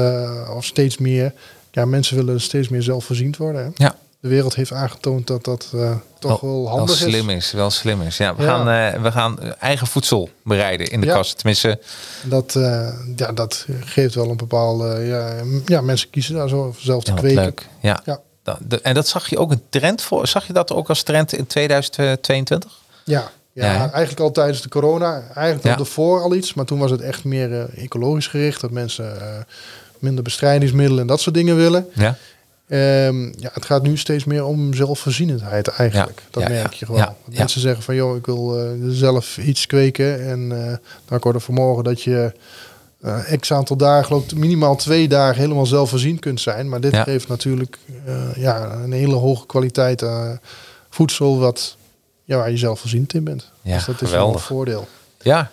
[0.56, 1.32] of steeds meer,
[1.70, 3.64] ja, mensen willen steeds meer zelfvoorziend worden.
[3.64, 3.70] Hè?
[3.84, 3.96] Ja.
[4.20, 7.36] De wereld heeft aangetoond dat dat eh, toch wel, wel handig slim is.
[7.46, 7.52] is.
[7.52, 8.16] Wel slim is.
[8.16, 8.48] Ja, we, Ja.
[8.48, 11.14] Gaan, eh, we gaan eigen voedsel bereiden in de Ja.
[11.14, 11.36] kast.
[11.38, 11.78] Tenminste,
[12.24, 15.00] Dat, eh, ja, dat geeft wel een bepaalde...
[15.00, 15.34] Ja,
[15.66, 17.42] ja, mensen kiezen daar zo zelf te ja, kweken.
[17.42, 17.66] leuk.
[17.80, 18.00] Ja.
[18.04, 18.20] Ja.
[18.42, 20.26] Dat- de- En dat zag je ook een trend voor.
[20.26, 22.78] Zag je dat ook als trend in 2022?
[23.04, 25.22] Ja, ja, eigenlijk al tijdens de corona.
[25.34, 25.72] Eigenlijk Ja.
[25.72, 26.54] al ervoor al iets.
[26.54, 28.60] Maar toen was het echt meer ecologisch gericht.
[28.60, 29.16] Dat mensen
[29.98, 31.86] minder bestrijdingsmiddelen en dat soort dingen willen.
[31.94, 32.16] Ja.
[32.70, 36.20] Ehm, ja, het gaat nu steeds meer om zelfvoorzienendheid eigenlijk.
[36.20, 37.14] Ja, Dat ja, merk je gewoon.
[37.24, 40.28] Mensen zeggen van, joh, ik wil eh, zelf iets kweken.
[40.28, 42.32] En eh nou, ik hoorde vanmorgen dat je
[43.00, 46.68] eh x aantal dagen, ik, minimaal twee dagen helemaal zelfvoorziend kunt zijn.
[46.68, 47.78] Maar dit geeft natuurlijk
[48.36, 50.04] ja, een hele hoge kwaliteit
[50.90, 51.76] voedsel wat,
[52.24, 53.50] ja, waar je zelfvoorzienend in bent.
[53.62, 54.88] Ja, dus dat is wel een voordeel.
[55.22, 55.50] Ja.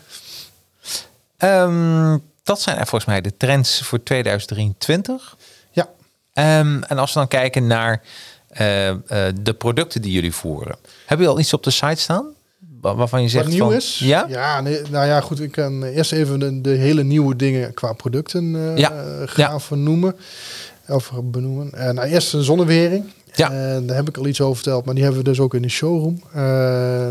[1.37, 5.36] Ehm, dat zijn volgens mij de trends voor 2023.
[6.37, 8.01] Ehm, en als we dan kijken naar
[8.47, 8.97] eh, eh,
[9.41, 10.75] de producten die jullie voeren.
[10.99, 12.25] Hebben jullie al iets op de site staan?
[12.81, 13.99] Wa- Waarvan je zegt Wat nieuw van, is?
[14.03, 14.25] Ja?
[14.29, 15.39] ja nee, nou ja, goed.
[15.41, 18.89] Ik kan eerst even de, de hele nieuwe dingen qua producten eh, Ja,
[19.25, 19.59] gaan ja.
[19.59, 20.15] vernoemen.
[20.87, 21.69] Of benoemen.
[21.95, 23.03] Nou, eerst de zonnewering.
[23.33, 23.49] Ja.
[23.79, 25.69] Daar heb ik al iets over verteld, maar die hebben we dus ook in de
[25.69, 26.21] showroom.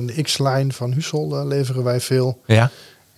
[0.07, 2.39] De X-line van Hussel daar leveren wij veel.
[2.47, 2.71] Ja.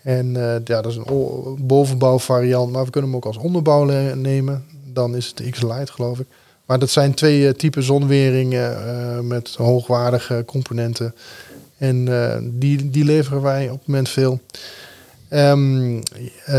[0.02, 0.32] En
[0.64, 4.64] ja, dat is een bovenbouwvariant, maar we kunnen hem ook als onderbouw nemen.
[4.92, 6.26] Dan is het X-Lite, geloof ik.
[6.66, 11.14] Maar dat zijn twee eh, typen zonweringen eh, met hoogwaardige componenten.
[11.78, 14.40] En eh, die, die leveren wij op het moment veel.
[15.28, 15.96] Ehm,
[16.44, 16.54] eh,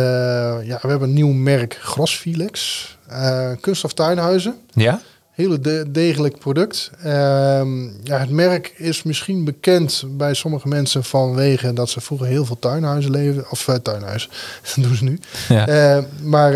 [0.64, 2.88] ja, we hebben een nieuw merk Grosfilex.
[3.08, 4.56] eh kunststof tuinhuizen.
[4.74, 5.02] Ja?
[5.32, 6.92] hele de- degelijk product.
[7.04, 12.46] Ehm, ja, het merk is misschien bekend bij sommige mensen vanwege dat ze vroeger heel
[12.46, 13.46] veel tuinhuizen leven.
[13.52, 14.30] Of uh, tuinhuis,
[14.76, 15.20] dat doen ze nu.
[15.50, 15.98] Ja.
[15.98, 16.54] Uh, maar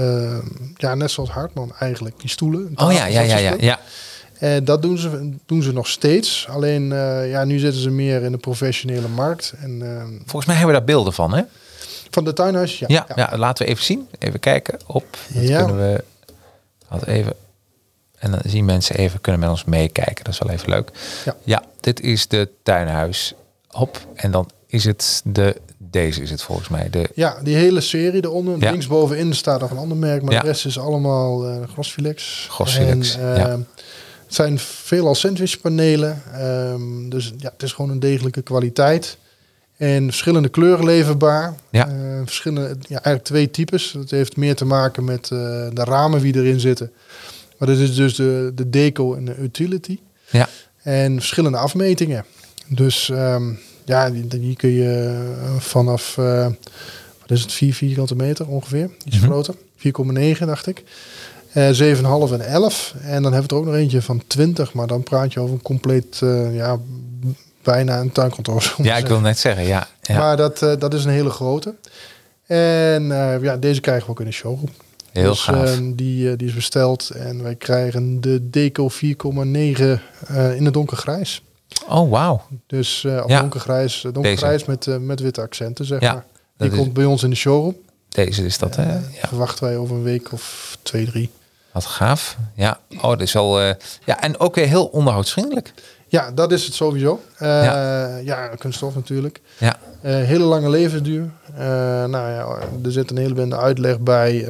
[0.00, 0.38] uh, uh,
[0.76, 2.72] ja, net zoals Hartman eigenlijk, die stoelen.
[2.74, 3.54] Oh ja, ja, ja, ja.
[3.58, 3.78] ja.
[4.40, 6.46] Uh, dat doen ze, doen ze nog steeds.
[6.50, 9.54] Alleen uh, ja, nu zitten ze meer in de professionele markt.
[9.58, 11.42] En, uh, Volgens mij hebben we daar beelden van, hè?
[12.10, 12.86] Van de tuinhuis, ja.
[12.88, 13.28] Ja, ja.
[13.30, 14.08] ja laten we even zien.
[14.18, 15.18] Even kijken op.
[15.34, 15.64] Dat ja.
[15.64, 16.04] kunnen we.
[16.86, 17.32] Had even.
[18.18, 20.24] En dan zien mensen even kunnen met ons meekijken.
[20.24, 20.90] Dat is wel even leuk.
[21.24, 21.36] Ja.
[21.44, 23.34] ja, dit is de tuinhuis.
[23.68, 24.06] Hop.
[24.14, 25.60] En dan is het de.
[25.90, 26.90] Deze is het volgens mij.
[26.90, 28.60] De, ja, die hele serie eronder.
[28.60, 28.70] Ja.
[28.70, 30.40] Linksbovenin staat nog een ander merk, maar Ja.
[30.40, 32.46] de rest is allemaal uh, Grosfilex.
[32.50, 33.48] Grosfilex, En, uh, ja.
[34.26, 36.22] Het zijn veelal sandwichpanelen.
[36.40, 39.16] Um, dus ja, het is gewoon een degelijke kwaliteit.
[39.76, 41.54] En verschillende kleuren leverbaar.
[41.70, 41.88] Ja.
[41.88, 43.92] Uh, verschillende, ja, eigenlijk twee types.
[43.92, 46.92] Het heeft meer te maken met de ramen die erin zitten.
[47.58, 49.98] Maar dit is dus de, de deco en de utility.
[50.30, 50.48] Ja.
[50.82, 52.24] En verschillende afmetingen.
[52.68, 53.58] Dus um,
[53.90, 56.46] ja, die, die, kun je uh, vanaf, uh,
[57.20, 58.90] wat is het, 4 vierkante meter ongeveer.
[59.04, 59.30] Iets mm -hmm.
[59.30, 59.54] groter.
[60.38, 60.82] 4,9 dacht ik.
[61.54, 62.94] Uh, 7,5 en 11.
[63.00, 64.72] En dan hebben we er ook nog eentje van 20.
[64.72, 66.78] Maar dan praat je over een compleet, uh, ja,
[67.62, 68.74] bijna een tuinkantoor.
[68.82, 69.88] Ja, ik wil net zeggen, ja.
[70.02, 70.18] ja.
[70.18, 71.74] Maar dat, uh, dat is een hele grote.
[72.46, 73.04] En
[73.42, 74.70] ja, deze krijgen we ook in de showroom.
[75.12, 75.78] Heel dus, gaaf.
[75.78, 79.98] Uh, die, die is besteld en wij krijgen de Deco 4,9 uh,
[80.56, 81.42] in het donkergrijs.
[81.88, 82.42] Oh, wauw.
[82.66, 83.40] Dus uh, ja.
[83.40, 86.24] donkergrijs, donkergrijs met, uh, met witte accenten, zeg ja, maar.
[86.56, 86.92] Die komt is...
[86.92, 87.76] bij ons in de showroom.
[88.08, 88.92] Deze is dat, hè?
[88.92, 89.00] Ja.
[89.28, 91.30] Verwachten wij over een week of twee, drie.
[91.72, 92.36] Wat gaaf.
[92.54, 93.34] Ja, oh, dat is.
[93.34, 93.70] Uh,
[94.04, 95.72] ja, en ook heel onderhoudsvriendelijk.
[96.06, 97.20] Ja, dat is het sowieso.
[97.38, 98.16] Uh, ja.
[98.16, 99.40] ja, kunststof natuurlijk.
[99.58, 99.76] Ja.
[100.02, 101.30] Uh, hele lange levensduur.
[102.08, 104.48] Nou ja, er zit een hele bende uitleg bij.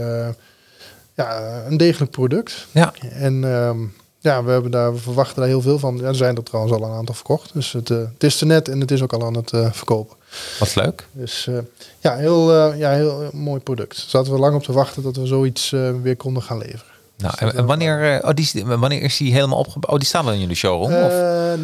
[1.15, 2.67] Ja, een degelijk product.
[2.71, 2.93] Ja.
[3.11, 5.97] En um, ja, we, hebben daar, we verwachten daar heel veel van.
[5.97, 7.53] Ja, er zijn er trouwens al een aantal verkocht.
[7.53, 9.73] Dus het, uh, het is er net en het is ook al aan het uh,
[9.73, 10.17] verkopen.
[10.59, 11.07] Wat leuk.
[11.13, 11.59] Dus uh,
[11.99, 14.05] ja, heel, ja, heel mooi product.
[14.09, 15.71] Zaten we lang op te wachten dat we zoiets
[16.03, 16.85] weer konden gaan leveren.
[17.17, 19.93] Nou, en, en wanneer, oh, die, wanneer is die helemaal opgebouwd?
[19.93, 21.05] Oh, die staan wel in jullie showroom?
[21.05, 21.13] Of?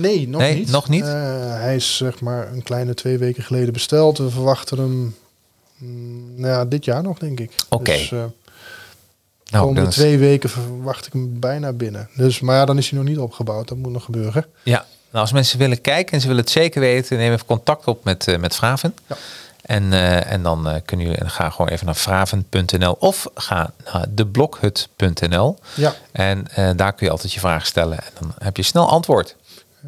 [0.01, 0.71] Nee, nog nee, niet.
[0.71, 1.05] Nog niet?
[1.05, 4.19] Hij is zeg maar een kleine twee weken geleden besteld.
[4.19, 5.17] We verwachten hem
[5.77, 7.53] mm, nou ja, dit jaar nog, denk ik.
[7.69, 7.75] Oké.
[7.75, 7.99] Okay.
[7.99, 8.13] Dus,
[9.51, 12.09] nou, komende twee weken verwacht ik hem bijna binnen.
[12.17, 13.69] Dus, maar ja, dan is hij nog niet opgebouwd.
[13.69, 14.47] Dat moet nog gebeuren.
[14.63, 17.87] Ja, nou, als mensen willen kijken en ze willen het zeker weten, neem even contact
[17.87, 18.95] op met, uh, met Vraven.
[19.07, 19.17] Ja.
[19.63, 24.07] En, uh, en dan uh, kunnen jullie ga gewoon even naar vraven.nl of ga naar
[24.09, 25.59] deblokhut.nl.
[25.75, 25.95] Ja.
[26.13, 29.37] En daar kun je altijd je vragen stellen en dan heb je snel antwoord.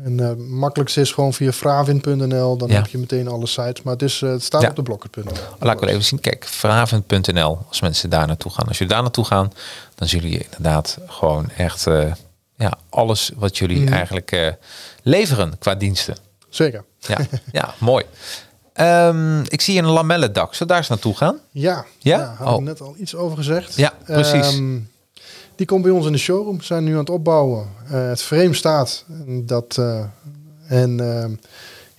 [0.05, 2.57] En uh, makkelijkste is gewoon via vravin.nl.
[2.57, 2.75] Dan Ja.
[2.75, 3.83] heb je meteen alle sites.
[3.83, 4.69] Maar het, is, uh, het staat Ja.
[4.69, 5.33] op de blokken.nl.
[5.59, 6.21] Laat ik wel even zien.
[6.21, 7.59] Kijk, vraven.nl.
[7.69, 8.67] Als mensen daar naartoe gaan.
[8.69, 9.53] Als jullie daar naartoe gaan,
[9.95, 12.13] dan zullen jullie inderdaad gewoon echt uh,
[12.57, 13.93] ja, alles wat jullie Mhm.
[13.93, 14.57] eigenlijk
[15.03, 16.17] leveren qua diensten.
[16.49, 16.85] Zeker.
[16.99, 17.19] Ja,
[17.53, 18.05] ja mooi.
[18.81, 20.45] Um, ik zie een lamellendak.
[20.53, 21.39] Zullen we daar eens naartoe gaan?
[21.51, 22.19] Ja, Ja?
[22.19, 22.55] ja had Oh.
[22.55, 23.75] ik net al iets over gezegd.
[23.77, 24.55] Ja, precies.
[24.55, 24.91] Um,
[25.59, 26.59] die komt bij ons in de showroom.
[26.59, 27.67] We zijn nu aan het opbouwen.
[27.85, 29.05] Uh, het frame staat.
[29.27, 30.01] Dat, uh,
[30.67, 31.25] en uh,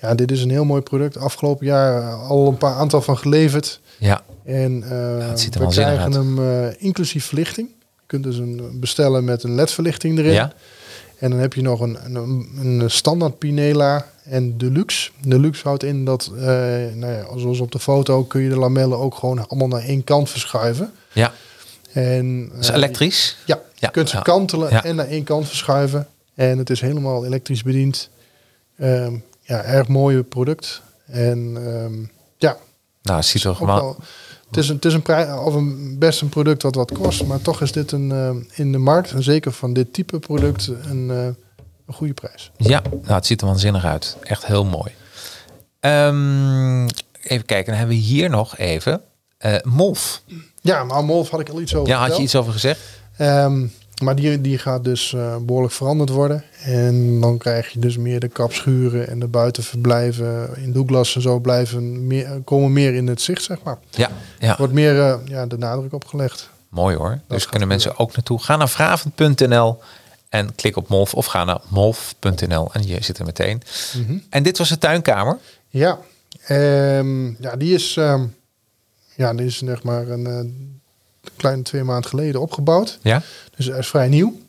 [0.02, 1.18] ja, dit is een heel mooi product.
[1.18, 3.82] Afgelopen jaar al een paar aantal van geleverd.
[3.98, 4.22] Ja.
[4.46, 6.40] En ja, we krijgen hem
[6.78, 7.68] inclusief verlichting.
[7.80, 10.32] Je kunt dus een bestellen met een LED-verlichting erin.
[10.32, 10.54] Ja.
[11.18, 15.12] En dan heb je nog een, een, een standaard Pinela en Deluxe.
[15.22, 16.32] Deluxe houdt in dat,
[16.94, 20.04] nou ja, zoals op de foto, kun je de lamellen ook gewoon allemaal naar één
[20.04, 20.92] kant verschuiven.
[21.12, 21.34] Ja.
[21.94, 23.38] En, is elektrisch?
[23.46, 26.08] Ja, je kunt ze kantelen en naar één kant verschuiven.
[26.36, 28.10] En het is helemaal elektrisch bediend.
[28.78, 30.82] Um, ja, erg mooi product.
[31.06, 32.58] En um, ja,
[33.02, 33.96] Nou, het ziet er gewoon...
[34.48, 37.26] het is een, het is een, prij, of een best een product wat wat kost,
[37.26, 40.68] maar toch is dit een, uh, in de markt, en zeker van dit type product,
[40.68, 41.26] een, uh,
[41.88, 42.52] een goede prijs.
[42.58, 44.18] Ja, nou, het ziet er waanzinnig uit.
[44.24, 44.92] Echt heel mooi.
[45.80, 46.86] Um,
[47.22, 49.02] even kijken, dan hebben we hier nog even
[49.46, 50.22] uh, Molf.
[50.62, 52.80] Ja, maar Molf had ik al iets over Ja, had je iets over gezegd?
[53.18, 53.72] Um,
[54.04, 56.44] maar die, die gaat dus uh, behoorlijk veranderd worden.
[56.64, 61.40] En dan krijg je dus meer de kapschuren en de buitenverblijven in Douglas en zo
[61.40, 63.78] blijven meer, komen meer in het zicht, zeg maar.
[63.90, 64.56] Ja, ja.
[64.58, 66.50] Wordt meer uh, ja, de nadruk opgelegd.
[66.70, 67.20] Mooi hoor.
[67.28, 68.44] dus kunnen mensen ook naartoe.
[68.44, 69.80] Ga naar vraven.nl
[70.30, 73.62] en klik op Molf of ga naar molf.nl en je zit er meteen.
[73.96, 74.24] Mm -hmm.
[74.30, 75.38] En dit was de tuinkamer?
[75.70, 76.00] Ja,
[76.50, 78.36] um, ja die is, um,
[79.20, 80.40] ja, die is zeg maar een uh,
[81.36, 83.00] kleine twee maanden geleden opgebouwd.
[83.02, 83.22] Ja.
[83.56, 84.40] Dus hij is vrij nieuw.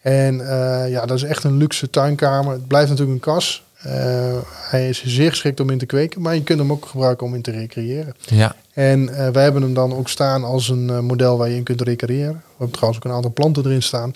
[0.00, 2.52] En uh, ja, dat is echt een luxe tuinkamer.
[2.52, 3.64] Het blijft natuurlijk een kas.
[3.76, 7.26] Eh, hij is zeer geschikt om in te kweken, maar je kunt hem ook gebruiken
[7.26, 8.14] om in te recreëren.
[8.18, 8.56] Ja.
[8.72, 11.62] En eh, wij hebben hem dan ook staan als een eh, model waar je in
[11.62, 12.32] kunt recreëren.
[12.32, 14.12] We hebben trouwens ook een aantal planten erin staan.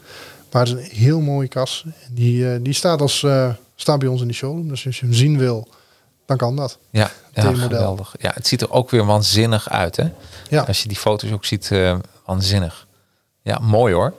[0.52, 1.84] Maar het is een heel mooie kas.
[2.10, 4.68] Die, eh, die staat, als, eh, staat bij ons in de showroom.
[4.68, 5.68] Dus als je hem zien wil,
[6.38, 6.78] dan kan dat.
[6.90, 8.14] Ja, ja geweldig.
[8.18, 10.04] Ja, het ziet er ook weer waanzinnig uit, hè?
[10.48, 10.62] Ja.
[10.62, 12.86] Als je die foto's ook ziet, eh, waanzinnig.
[13.42, 14.14] Ja, mooi hoor.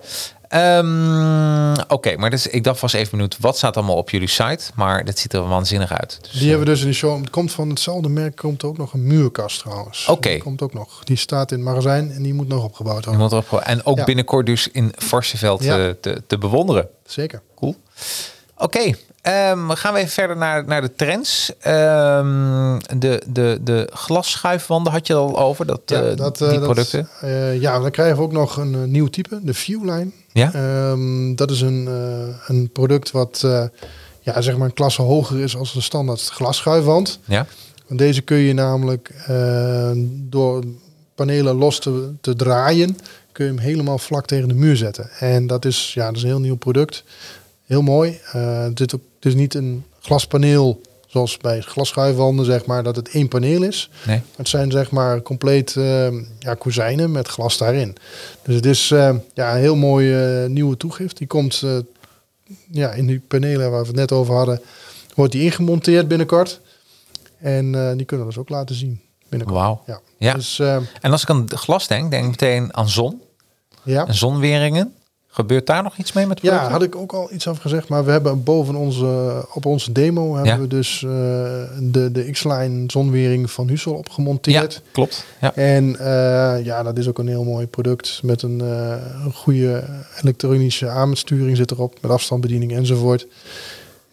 [0.48, 4.72] Ehm, Oké, maar dus, ik dacht vast even benieuwd, wat staat allemaal op jullie site?
[4.76, 6.18] Maar dat ziet er waanzinnig uit.
[6.22, 7.22] Dus, Die hebben we dus in de showroom.
[7.22, 8.36] Het komt van hetzelfde merk.
[8.36, 10.08] Komt ook nog een muurkast trouwens.
[10.08, 10.30] Oké.
[10.30, 11.04] Die komt ook nog.
[11.04, 13.24] Die staat in het magazijn en die moet nog opgebouwd eh, worden.
[13.30, 14.04] iemand erop- en ook Ja.
[14.04, 15.78] binnenkort dus in Varsenveld Ja.
[15.88, 16.88] eh, te, te bewonderen.
[17.06, 17.42] Zeker.
[17.56, 17.76] Cool.
[18.58, 18.92] Oké,
[19.22, 21.52] we gaan we even verder naar, naar de trends.
[21.60, 26.58] Ehm, de, de, de glasschuifwanden had je al over, dat, Ja, eh, dat, eh, die
[26.58, 27.08] dat- producten.
[27.22, 30.10] eh, ja, dan krijgen we ook nog een eh, nieuw type, de Viewline.
[30.32, 30.54] Ja?
[30.54, 33.64] Ehm, dat is een, eh, een product wat eh,
[34.22, 37.20] ja, zeg maar een klasse hoger is als de standaard glasschuifwand.
[37.26, 37.46] ja?
[37.88, 39.92] Want Deze kun je namelijk eh,
[40.30, 40.64] door
[41.16, 42.98] panelen los te, te draaien,
[43.32, 45.10] kun je hem helemaal vlak tegen de muur zetten.
[45.20, 47.04] En dat is, ja, dat is een heel nieuw product.
[47.72, 48.20] Heel mooi.
[48.32, 52.96] Eh, het, is ook, het is niet een glaspaneel zoals bij glasschuifwanden, zeg maar, dat
[52.96, 53.90] het één paneel is.
[54.06, 54.22] Nee?
[54.36, 56.08] Het zijn zeg maar compleet eh,
[56.40, 57.96] ja, kozijnen met glas daarin.
[58.42, 61.18] Dus het is eh, ja, een heel mooie eh, nieuwe toegift.
[61.18, 61.78] Die komt eh,
[62.72, 64.62] ja, in die panelen waar we het net over hadden,
[65.16, 66.60] wordt die ingemonteerd binnenkort.
[67.38, 69.60] En die kunnen we dus ook laten zien binnenkort.
[69.60, 69.82] Wauw.
[69.86, 70.00] Ja.
[70.18, 70.34] Ja.
[70.34, 73.22] Dus eh, En als ik aan glas denk, denk ik meteen aan zon
[73.84, 74.08] ja.
[74.08, 74.94] en zonweringen.
[75.34, 76.72] Gebeurt daar nog iets mee met Ja, producten?
[76.72, 77.88] had ik ook al iets over gezegd.
[77.88, 80.60] Maar we hebben boven onze, op onze demo hebben Ja.
[80.60, 81.10] we dus eh,
[81.80, 84.74] de, de X-Line zonwering van Hussel opgemonteerd.
[84.74, 85.26] Ja, klopt.
[85.42, 85.56] Ja.
[85.56, 89.84] En eh, ja, dat is ook een heel mooi product met een, eh, een goede
[90.22, 93.28] elektronische aansturing zit erop, met afstandsbediening enzovoort.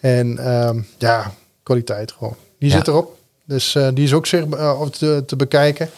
[0.01, 2.37] En ehm, ja, kwaliteit gewoon.
[2.59, 2.77] Die Ja.
[2.77, 3.17] zit erop.
[3.45, 5.89] Dus die is ook te, te bekijken.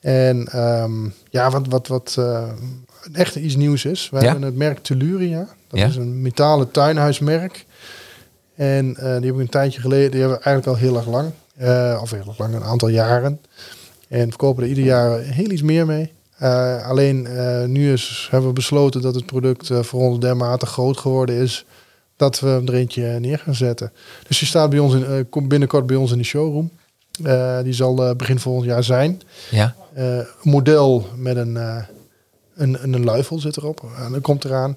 [0.00, 2.48] En ehm, ja, wat, wat, wat eh,
[3.12, 4.08] echt iets nieuws is.
[4.10, 4.22] We Ja.
[4.24, 5.48] hebben het merk Telluria.
[5.68, 5.86] Dat Ja.
[5.86, 7.66] is een metalen tuinhuismerk.
[8.54, 11.06] En eh, die hebben we een tijdje geleden, die hebben we eigenlijk al heel erg
[11.08, 11.30] lang.
[11.56, 13.40] eh, of heel erg lang, een aantal jaren.
[14.08, 16.12] En verkopen er ieder jaar heel iets meer mee.
[16.84, 17.22] Alleen
[17.72, 21.64] nu is, hebben we besloten dat het product voor ons dermate groot geworden is.
[22.16, 23.92] Dat we hem er eentje neer gaan zetten.
[24.28, 26.70] Dus die staat bij ons in, komt binnenkort bij ons in de showroom.
[27.22, 29.20] Eh, die zal eh, begin volgend jaar zijn.
[29.50, 29.74] Ja.
[29.92, 31.56] Eh, een model met een,
[32.54, 33.84] een, een, luifel zit erop.
[34.04, 34.76] En dat komt eraan.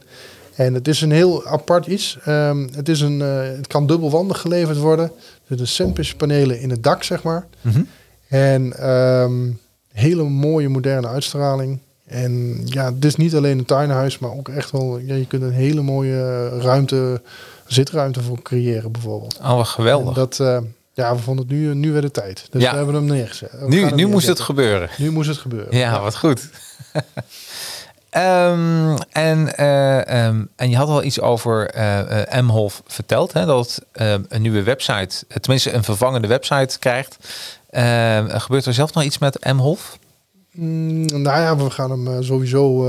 [0.56, 2.18] En het is een heel apart iets.
[2.26, 5.06] Ehm, het, is een, het kan dubbelwandig geleverd worden.
[5.06, 5.12] Er
[5.48, 7.48] zitten sandwich-panelen in het dak, zeg maar.
[7.62, 7.82] Mhm.
[8.28, 9.52] En ehm,
[9.92, 11.80] hele mooie moderne uitstraling.
[12.06, 14.98] En ja, het is niet alleen een tuinhuis, maar ook echt wel...
[14.98, 17.22] Ja, je kunt een hele mooie ruimte,
[17.68, 19.40] zitruimte voor creëren bijvoorbeeld.
[19.42, 20.08] Oh, geweldig.
[20.08, 22.48] En dat, ja, we vonden het nu, nu weer de tijd.
[22.50, 22.70] Dus Ja.
[22.72, 23.52] we hebben hem neergezet.
[23.52, 24.90] We nu nu moest het gebeuren.
[24.98, 25.78] Nu moest het gebeuren.
[25.78, 26.50] Ja, wat goed.
[28.10, 33.46] Ehm, en, eh, ehm, en je had al iets over eh eh, Mholf verteld, hè,
[33.46, 37.18] dat het een nieuwe website, tenminste een vervangende website krijgt.
[37.70, 39.98] Ehm, gebeurt er zelf nog iets met Mholf?
[40.52, 42.88] Mm, nou ja, we gaan hem sowieso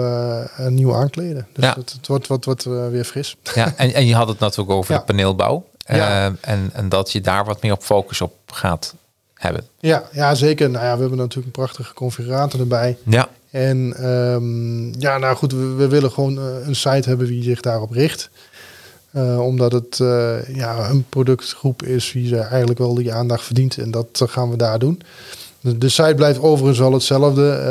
[0.69, 1.47] nieuw aankleden.
[1.53, 1.75] Dus Ja.
[1.79, 3.37] het, het wordt wat, wat weer fris.
[3.55, 5.65] Ja, en, en je had het natuurlijk over de paneelbouw.
[5.87, 6.25] Ja.
[6.25, 8.95] Ehm, en, en dat je daar wat meer op focus op gaat
[9.35, 9.67] hebben.
[9.81, 10.71] Ja, ja, zeker.
[10.71, 12.97] Nou ja, we hebben natuurlijk een prachtige configurator erbij.
[13.05, 17.43] Ja, En ehm, ja, nou goed, we, we willen gewoon eh, een site hebben die
[17.43, 18.31] zich daarop richt.
[19.11, 23.79] Eh, omdat het eh, ja, een productgroep is die ze eigenlijk wel die aandacht verdient.
[23.79, 25.03] En dat gaan we daar doen.
[25.61, 27.63] De, de site blijft overigens wel hetzelfde.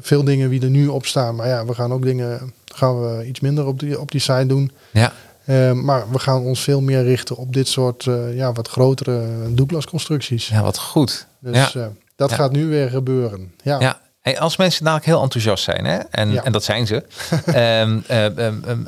[0.00, 1.34] Veel dingen die er nu op staan.
[1.34, 4.46] Maar ja, we gaan ook dingen gaan we iets minder op die, op die site
[4.46, 4.72] doen.
[4.90, 5.12] ja.
[5.44, 9.28] Eh, maar we gaan ons veel meer richten op dit soort eh, ja, wat grotere
[9.54, 10.48] Douglas constructies.
[10.48, 11.26] ja wat goed.
[11.38, 11.80] Dus ja.
[11.80, 12.36] eh, dat Ja.
[12.36, 13.52] gaat nu weer gebeuren.
[13.62, 13.80] Ja.
[13.80, 15.96] Ja, hey, als mensen dadelijk heel enthousiast zijn, hè?
[15.98, 16.44] En, Ja.
[16.44, 16.94] en dat zijn ze.
[17.46, 18.80] Ehm, ehm, ehm, ehm,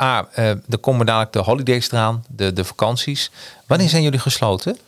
[0.00, 3.30] A, eh, er komen dadelijk de holidays eraan, de, de vakanties.
[3.66, 4.78] Wanneer zijn jullie gesloten?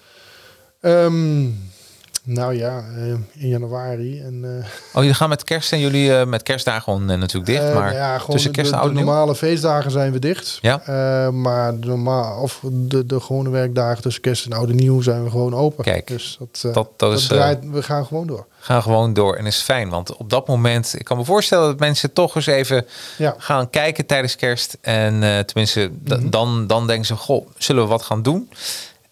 [2.33, 3.07] Nou ja, eh,
[3.43, 4.21] in januari.
[4.21, 7.75] En, eh, Oh, jullie gaan met kerst en jullie eh, met kerstdagen gewoon natuurlijk dicht.
[7.75, 10.59] maar ja, gewoon tussen kerst en oud normale feestdagen zijn we dicht.
[10.61, 10.83] Ja.
[11.31, 15.25] Maar de, normaal, of de, de gewone werkdagen tussen kerst en oud en nieuw zijn
[15.25, 15.85] we gewoon open.
[15.85, 18.47] Kijk, dus dat, eh, dat- dat is, draait, we gaan gewoon door.
[18.59, 19.89] Gaan gewoon door en is fijn.
[19.89, 22.87] Want op dat moment, ik kan me voorstellen dat mensen toch eens even
[23.19, 23.35] Ja.
[23.39, 24.77] gaan kijken tijdens kerst.
[24.81, 26.31] En tenminste, Mhm.
[26.31, 28.51] dan, dan denken ze, goh, zullen we wat gaan doen?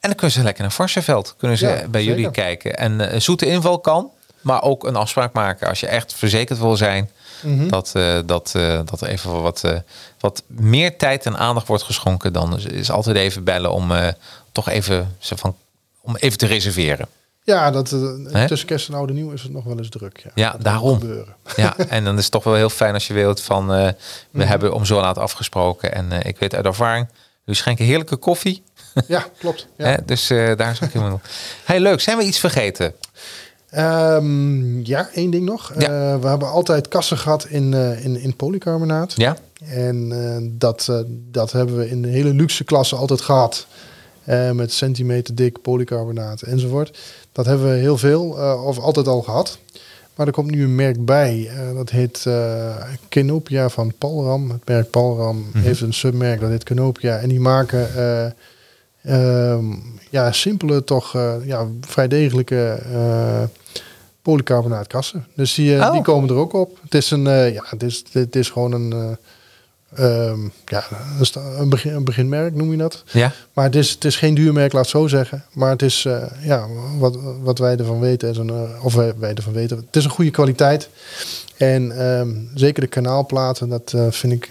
[0.00, 1.34] En dan kunnen ze lekker naar Varsenveld.
[1.38, 2.76] Kunnen ze Ja, bij jullie kijken.
[2.76, 4.10] En eh, zoete inval kan.
[4.40, 7.10] Maar ook een afspraak maken als je echt verzekerd wil zijn.
[7.42, 7.68] Mhm.
[7.68, 9.64] Dat, eh, dat, eh, dat er even wat,
[10.18, 12.32] wat meer tijd en aandacht wordt geschonken.
[12.32, 13.92] Dan is, altijd even bellen om
[14.52, 15.56] toch even, van,
[16.00, 17.08] om even te reserveren.
[17.44, 17.88] Ja, dat,
[18.46, 20.20] tussen kerst en oude nieuw is het nog wel eens druk.
[20.24, 21.00] Ja, Ja, daarom.
[21.56, 23.66] Ja, en dan is het toch wel heel fijn als je weet van...
[24.30, 25.94] we hebben om zo laat afgesproken.
[25.94, 27.08] En ik weet uit ervaring,
[27.44, 28.62] u schenken heerlijke koffie.
[29.06, 29.66] Ja, klopt.
[29.76, 29.84] Ja.
[29.84, 29.96] Hè?
[30.04, 31.20] Dus eh, daar is ook helemaal...
[31.64, 32.00] Hey, leuk.
[32.00, 32.94] Zijn we iets vergeten?
[33.70, 35.72] Ehm, ja, één ding nog.
[35.78, 36.12] Ja.
[36.12, 39.12] Eh, we hebben altijd kassen gehad in, eh, in, in polycarbonaat.
[39.16, 39.36] Ja?
[39.64, 40.12] En
[40.58, 43.66] dat, dat hebben we in de hele luxe klasse altijd gehad.
[44.24, 46.98] Eh, met centimeter dik polycarbonaat enzovoort.
[47.32, 48.28] Dat hebben we heel veel,
[48.64, 49.58] of altijd al gehad.
[50.14, 51.50] Maar er komt nu een merk bij.
[51.74, 52.26] dat heet
[53.08, 54.50] Kenopia van Palram.
[54.50, 57.18] Het merk Palram heeft een submerk, dat heet Kenopia.
[57.18, 57.88] En die maken
[60.10, 63.42] ja, simpele, toch eh, ja, vrij degelijke eh
[64.22, 65.26] polycarbonaatkassen.
[65.34, 65.92] Dus die, eh, Oh.
[65.92, 66.78] die komen er ook op.
[66.82, 67.22] Het is, een,
[67.52, 68.92] ja, het is, het is gewoon een,
[69.94, 70.84] eh, ehm, ja,
[71.58, 73.04] een, begin, een beginmerk, noem je dat.
[73.12, 73.32] Ja?
[73.52, 75.44] Maar het is, het is geen duurmerk, laat het zo zeggen.
[75.52, 76.06] Maar het is,
[76.42, 76.66] ja,
[76.98, 80.10] wat, wat wij ervan weten, is een, of wij, wij ervan weten, het is een
[80.10, 80.88] goede kwaliteit.
[81.56, 84.48] En ehm, zeker de kanaalplaten, dat vind ik,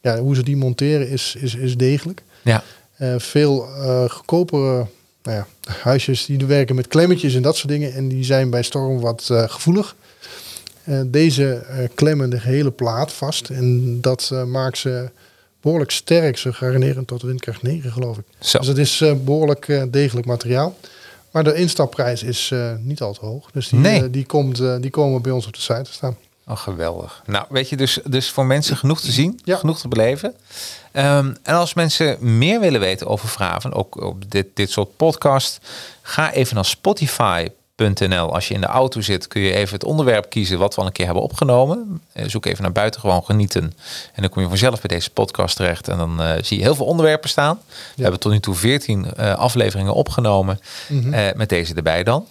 [0.00, 2.22] ja, hoe ze die monteren is, is, is degelijk.
[2.42, 2.62] Ja.
[3.02, 4.86] Eh, veel eh goedkopere
[5.22, 5.46] nou ja,
[5.82, 7.94] huisjes die werken met klemmetjes en dat soort dingen.
[7.94, 9.96] En die zijn bij storm wat eh, gevoelig.
[11.06, 11.62] Deze
[11.94, 13.48] klemmen de gehele plaat vast.
[13.48, 15.10] En dat maakt ze
[15.60, 16.38] behoorlijk sterk.
[16.38, 18.24] Ze garanderen tot windkracht 9 geloof ik.
[18.38, 18.58] Zo.
[18.58, 20.76] Dus het is eh, behoorlijk eh, degelijk materiaal.
[21.30, 23.50] Maar de instapprijs is niet al te hoog.
[23.50, 24.10] Dus die, Nee.
[24.10, 26.16] die, komt, die komen bij ons op de site te staan.
[26.52, 27.22] Oh, geweldig.
[27.26, 29.56] Nou, weet je, dus, dus voor mensen genoeg te zien, Ja.
[29.56, 30.34] genoeg te beleven.
[30.92, 35.58] Ehm, en als mensen meer willen weten over Vraven, ook op dit, dit soort podcast,
[36.02, 36.64] ga even naar
[38.30, 40.86] Als je in de auto zit, kun je even het onderwerp kiezen wat we al
[40.86, 42.00] een keer hebben opgenomen.
[42.12, 43.62] Eh, zoek even naar buitengewoon genieten.
[44.14, 45.88] En dan kom je vanzelf bij deze podcast terecht.
[45.88, 47.60] En dan eh, zie je heel veel onderwerpen staan.
[47.96, 50.60] We hebben tot nu toe 14 eh, afleveringen opgenomen.
[51.12, 52.26] eh, met deze erbij dan.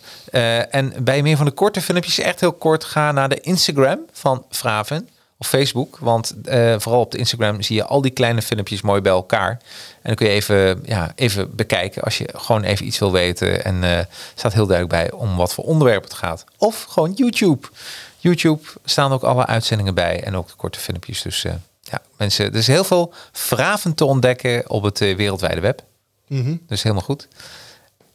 [0.69, 4.45] En bij meer van de korte filmpjes, echt heel kort, ga naar de Instagram van
[4.49, 5.09] Vraven.
[5.41, 9.01] Of Facebook, want eh, vooral op de Instagram zie je al die kleine filmpjes mooi
[9.01, 9.49] bij elkaar.
[9.49, 9.59] En
[10.03, 13.63] dan kun je even, ja, even bekijken als je gewoon even iets wil weten.
[13.63, 13.99] En eh
[14.35, 16.45] staat heel duidelijk bij om wat voor onderwerp het gaat.
[16.57, 17.67] Of gewoon YouTube.
[18.17, 21.21] YouTube staan ook alle uitzendingen bij en ook de korte filmpjes.
[21.21, 25.83] Dus eh, ja, mensen, er is heel veel vraven te ontdekken op het wereldwijde web.
[26.27, 26.55] Mhm.
[26.67, 27.27] Dus helemaal goed.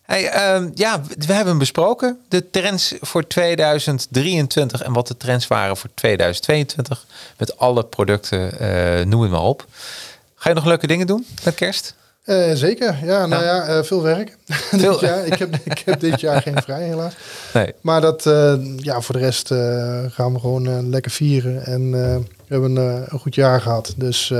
[0.07, 2.19] Hey, ehm, ja, we hebben hem besproken.
[2.29, 7.07] De trends voor 2023 en wat de trends waren voor 2022.
[7.39, 9.67] Met alle producten, eh, noem het maar op.
[10.35, 11.95] Ga je nog leuke dingen doen met kerst?
[12.23, 14.37] Eh, zeker, ja, nou ja, eh, veel werk.
[14.47, 15.27] Veel- dit jaar.
[15.27, 17.15] Ik, heb, ik heb dit jaar geen vrij, helaas.
[17.53, 17.75] Nee.
[17.81, 18.23] Maar dat,
[18.77, 19.49] ja, voor de rest
[20.15, 21.65] gaan we gewoon lekker vieren.
[21.65, 23.95] En we hebben een goed jaar gehad.
[23.97, 24.33] Dus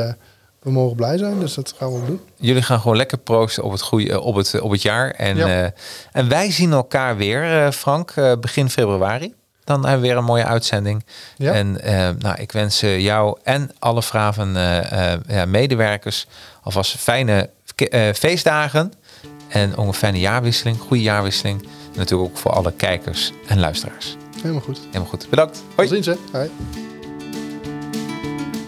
[0.67, 1.39] we mogen blij zijn.
[1.41, 2.21] Dus dat gaan we ook doen.
[2.37, 5.11] Jullie gaan gewoon lekker proosten op het, goede, op het, op het jaar.
[5.11, 5.47] En, Ja.
[5.65, 5.71] eh,
[6.13, 9.35] en wij zien elkaar weer, eh, Frank, eh, begin februari.
[9.65, 11.05] Dan hebben we weer een mooie uitzending.
[11.37, 11.53] Ja.
[11.53, 16.27] En eh, nou, ik wens eh, jou en alle Vraven eh, eh, ja, medewerkers
[16.63, 18.93] alvast fijne eh, feestdagen.
[19.49, 21.63] En ook een fijne jaarwisseling, goede jaarwisseling.
[21.63, 24.17] En natuurlijk ook voor alle kijkers en luisteraars.
[24.41, 24.79] Helemaal goed.
[24.87, 25.27] Helemaal goed.
[25.31, 25.55] Bedankt.
[25.55, 25.89] Tot Hoi.
[25.89, 26.15] ziens, hè.
[26.33, 26.51] Hoi.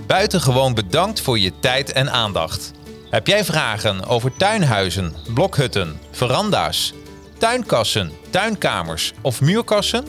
[0.09, 2.73] Buitengewoon bedankt voor je tijd en aandacht.
[3.11, 6.93] Heb jij vragen over tuinhuizen, blokhutten, veranda's,
[7.39, 10.05] tuinkassen, tuinkamers of muurkassen?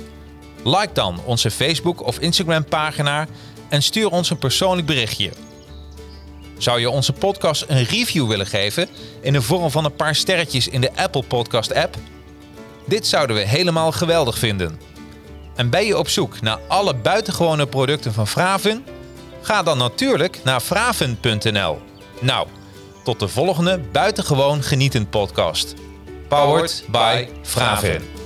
[0.64, 3.28] Like dan onze Facebook of Instagram pagina
[3.70, 5.32] en stuur ons een persoonlijk berichtje.
[6.58, 8.88] Zou je onze podcast een review willen geven
[9.22, 11.96] in de vorm van een paar sterretjes in de Apple Podcast app?
[12.86, 14.80] Dit zouden we helemaal geweldig vinden.
[15.56, 18.86] En ben je op zoek naar alle buitengewone producten van Fraven?
[19.42, 21.82] Ga dan natuurlijk naar fraven.nl.
[22.22, 22.48] Nou,
[23.04, 25.74] tot de volgende buitengewoon genietend podcast.
[26.28, 28.19] Powered by Fraven.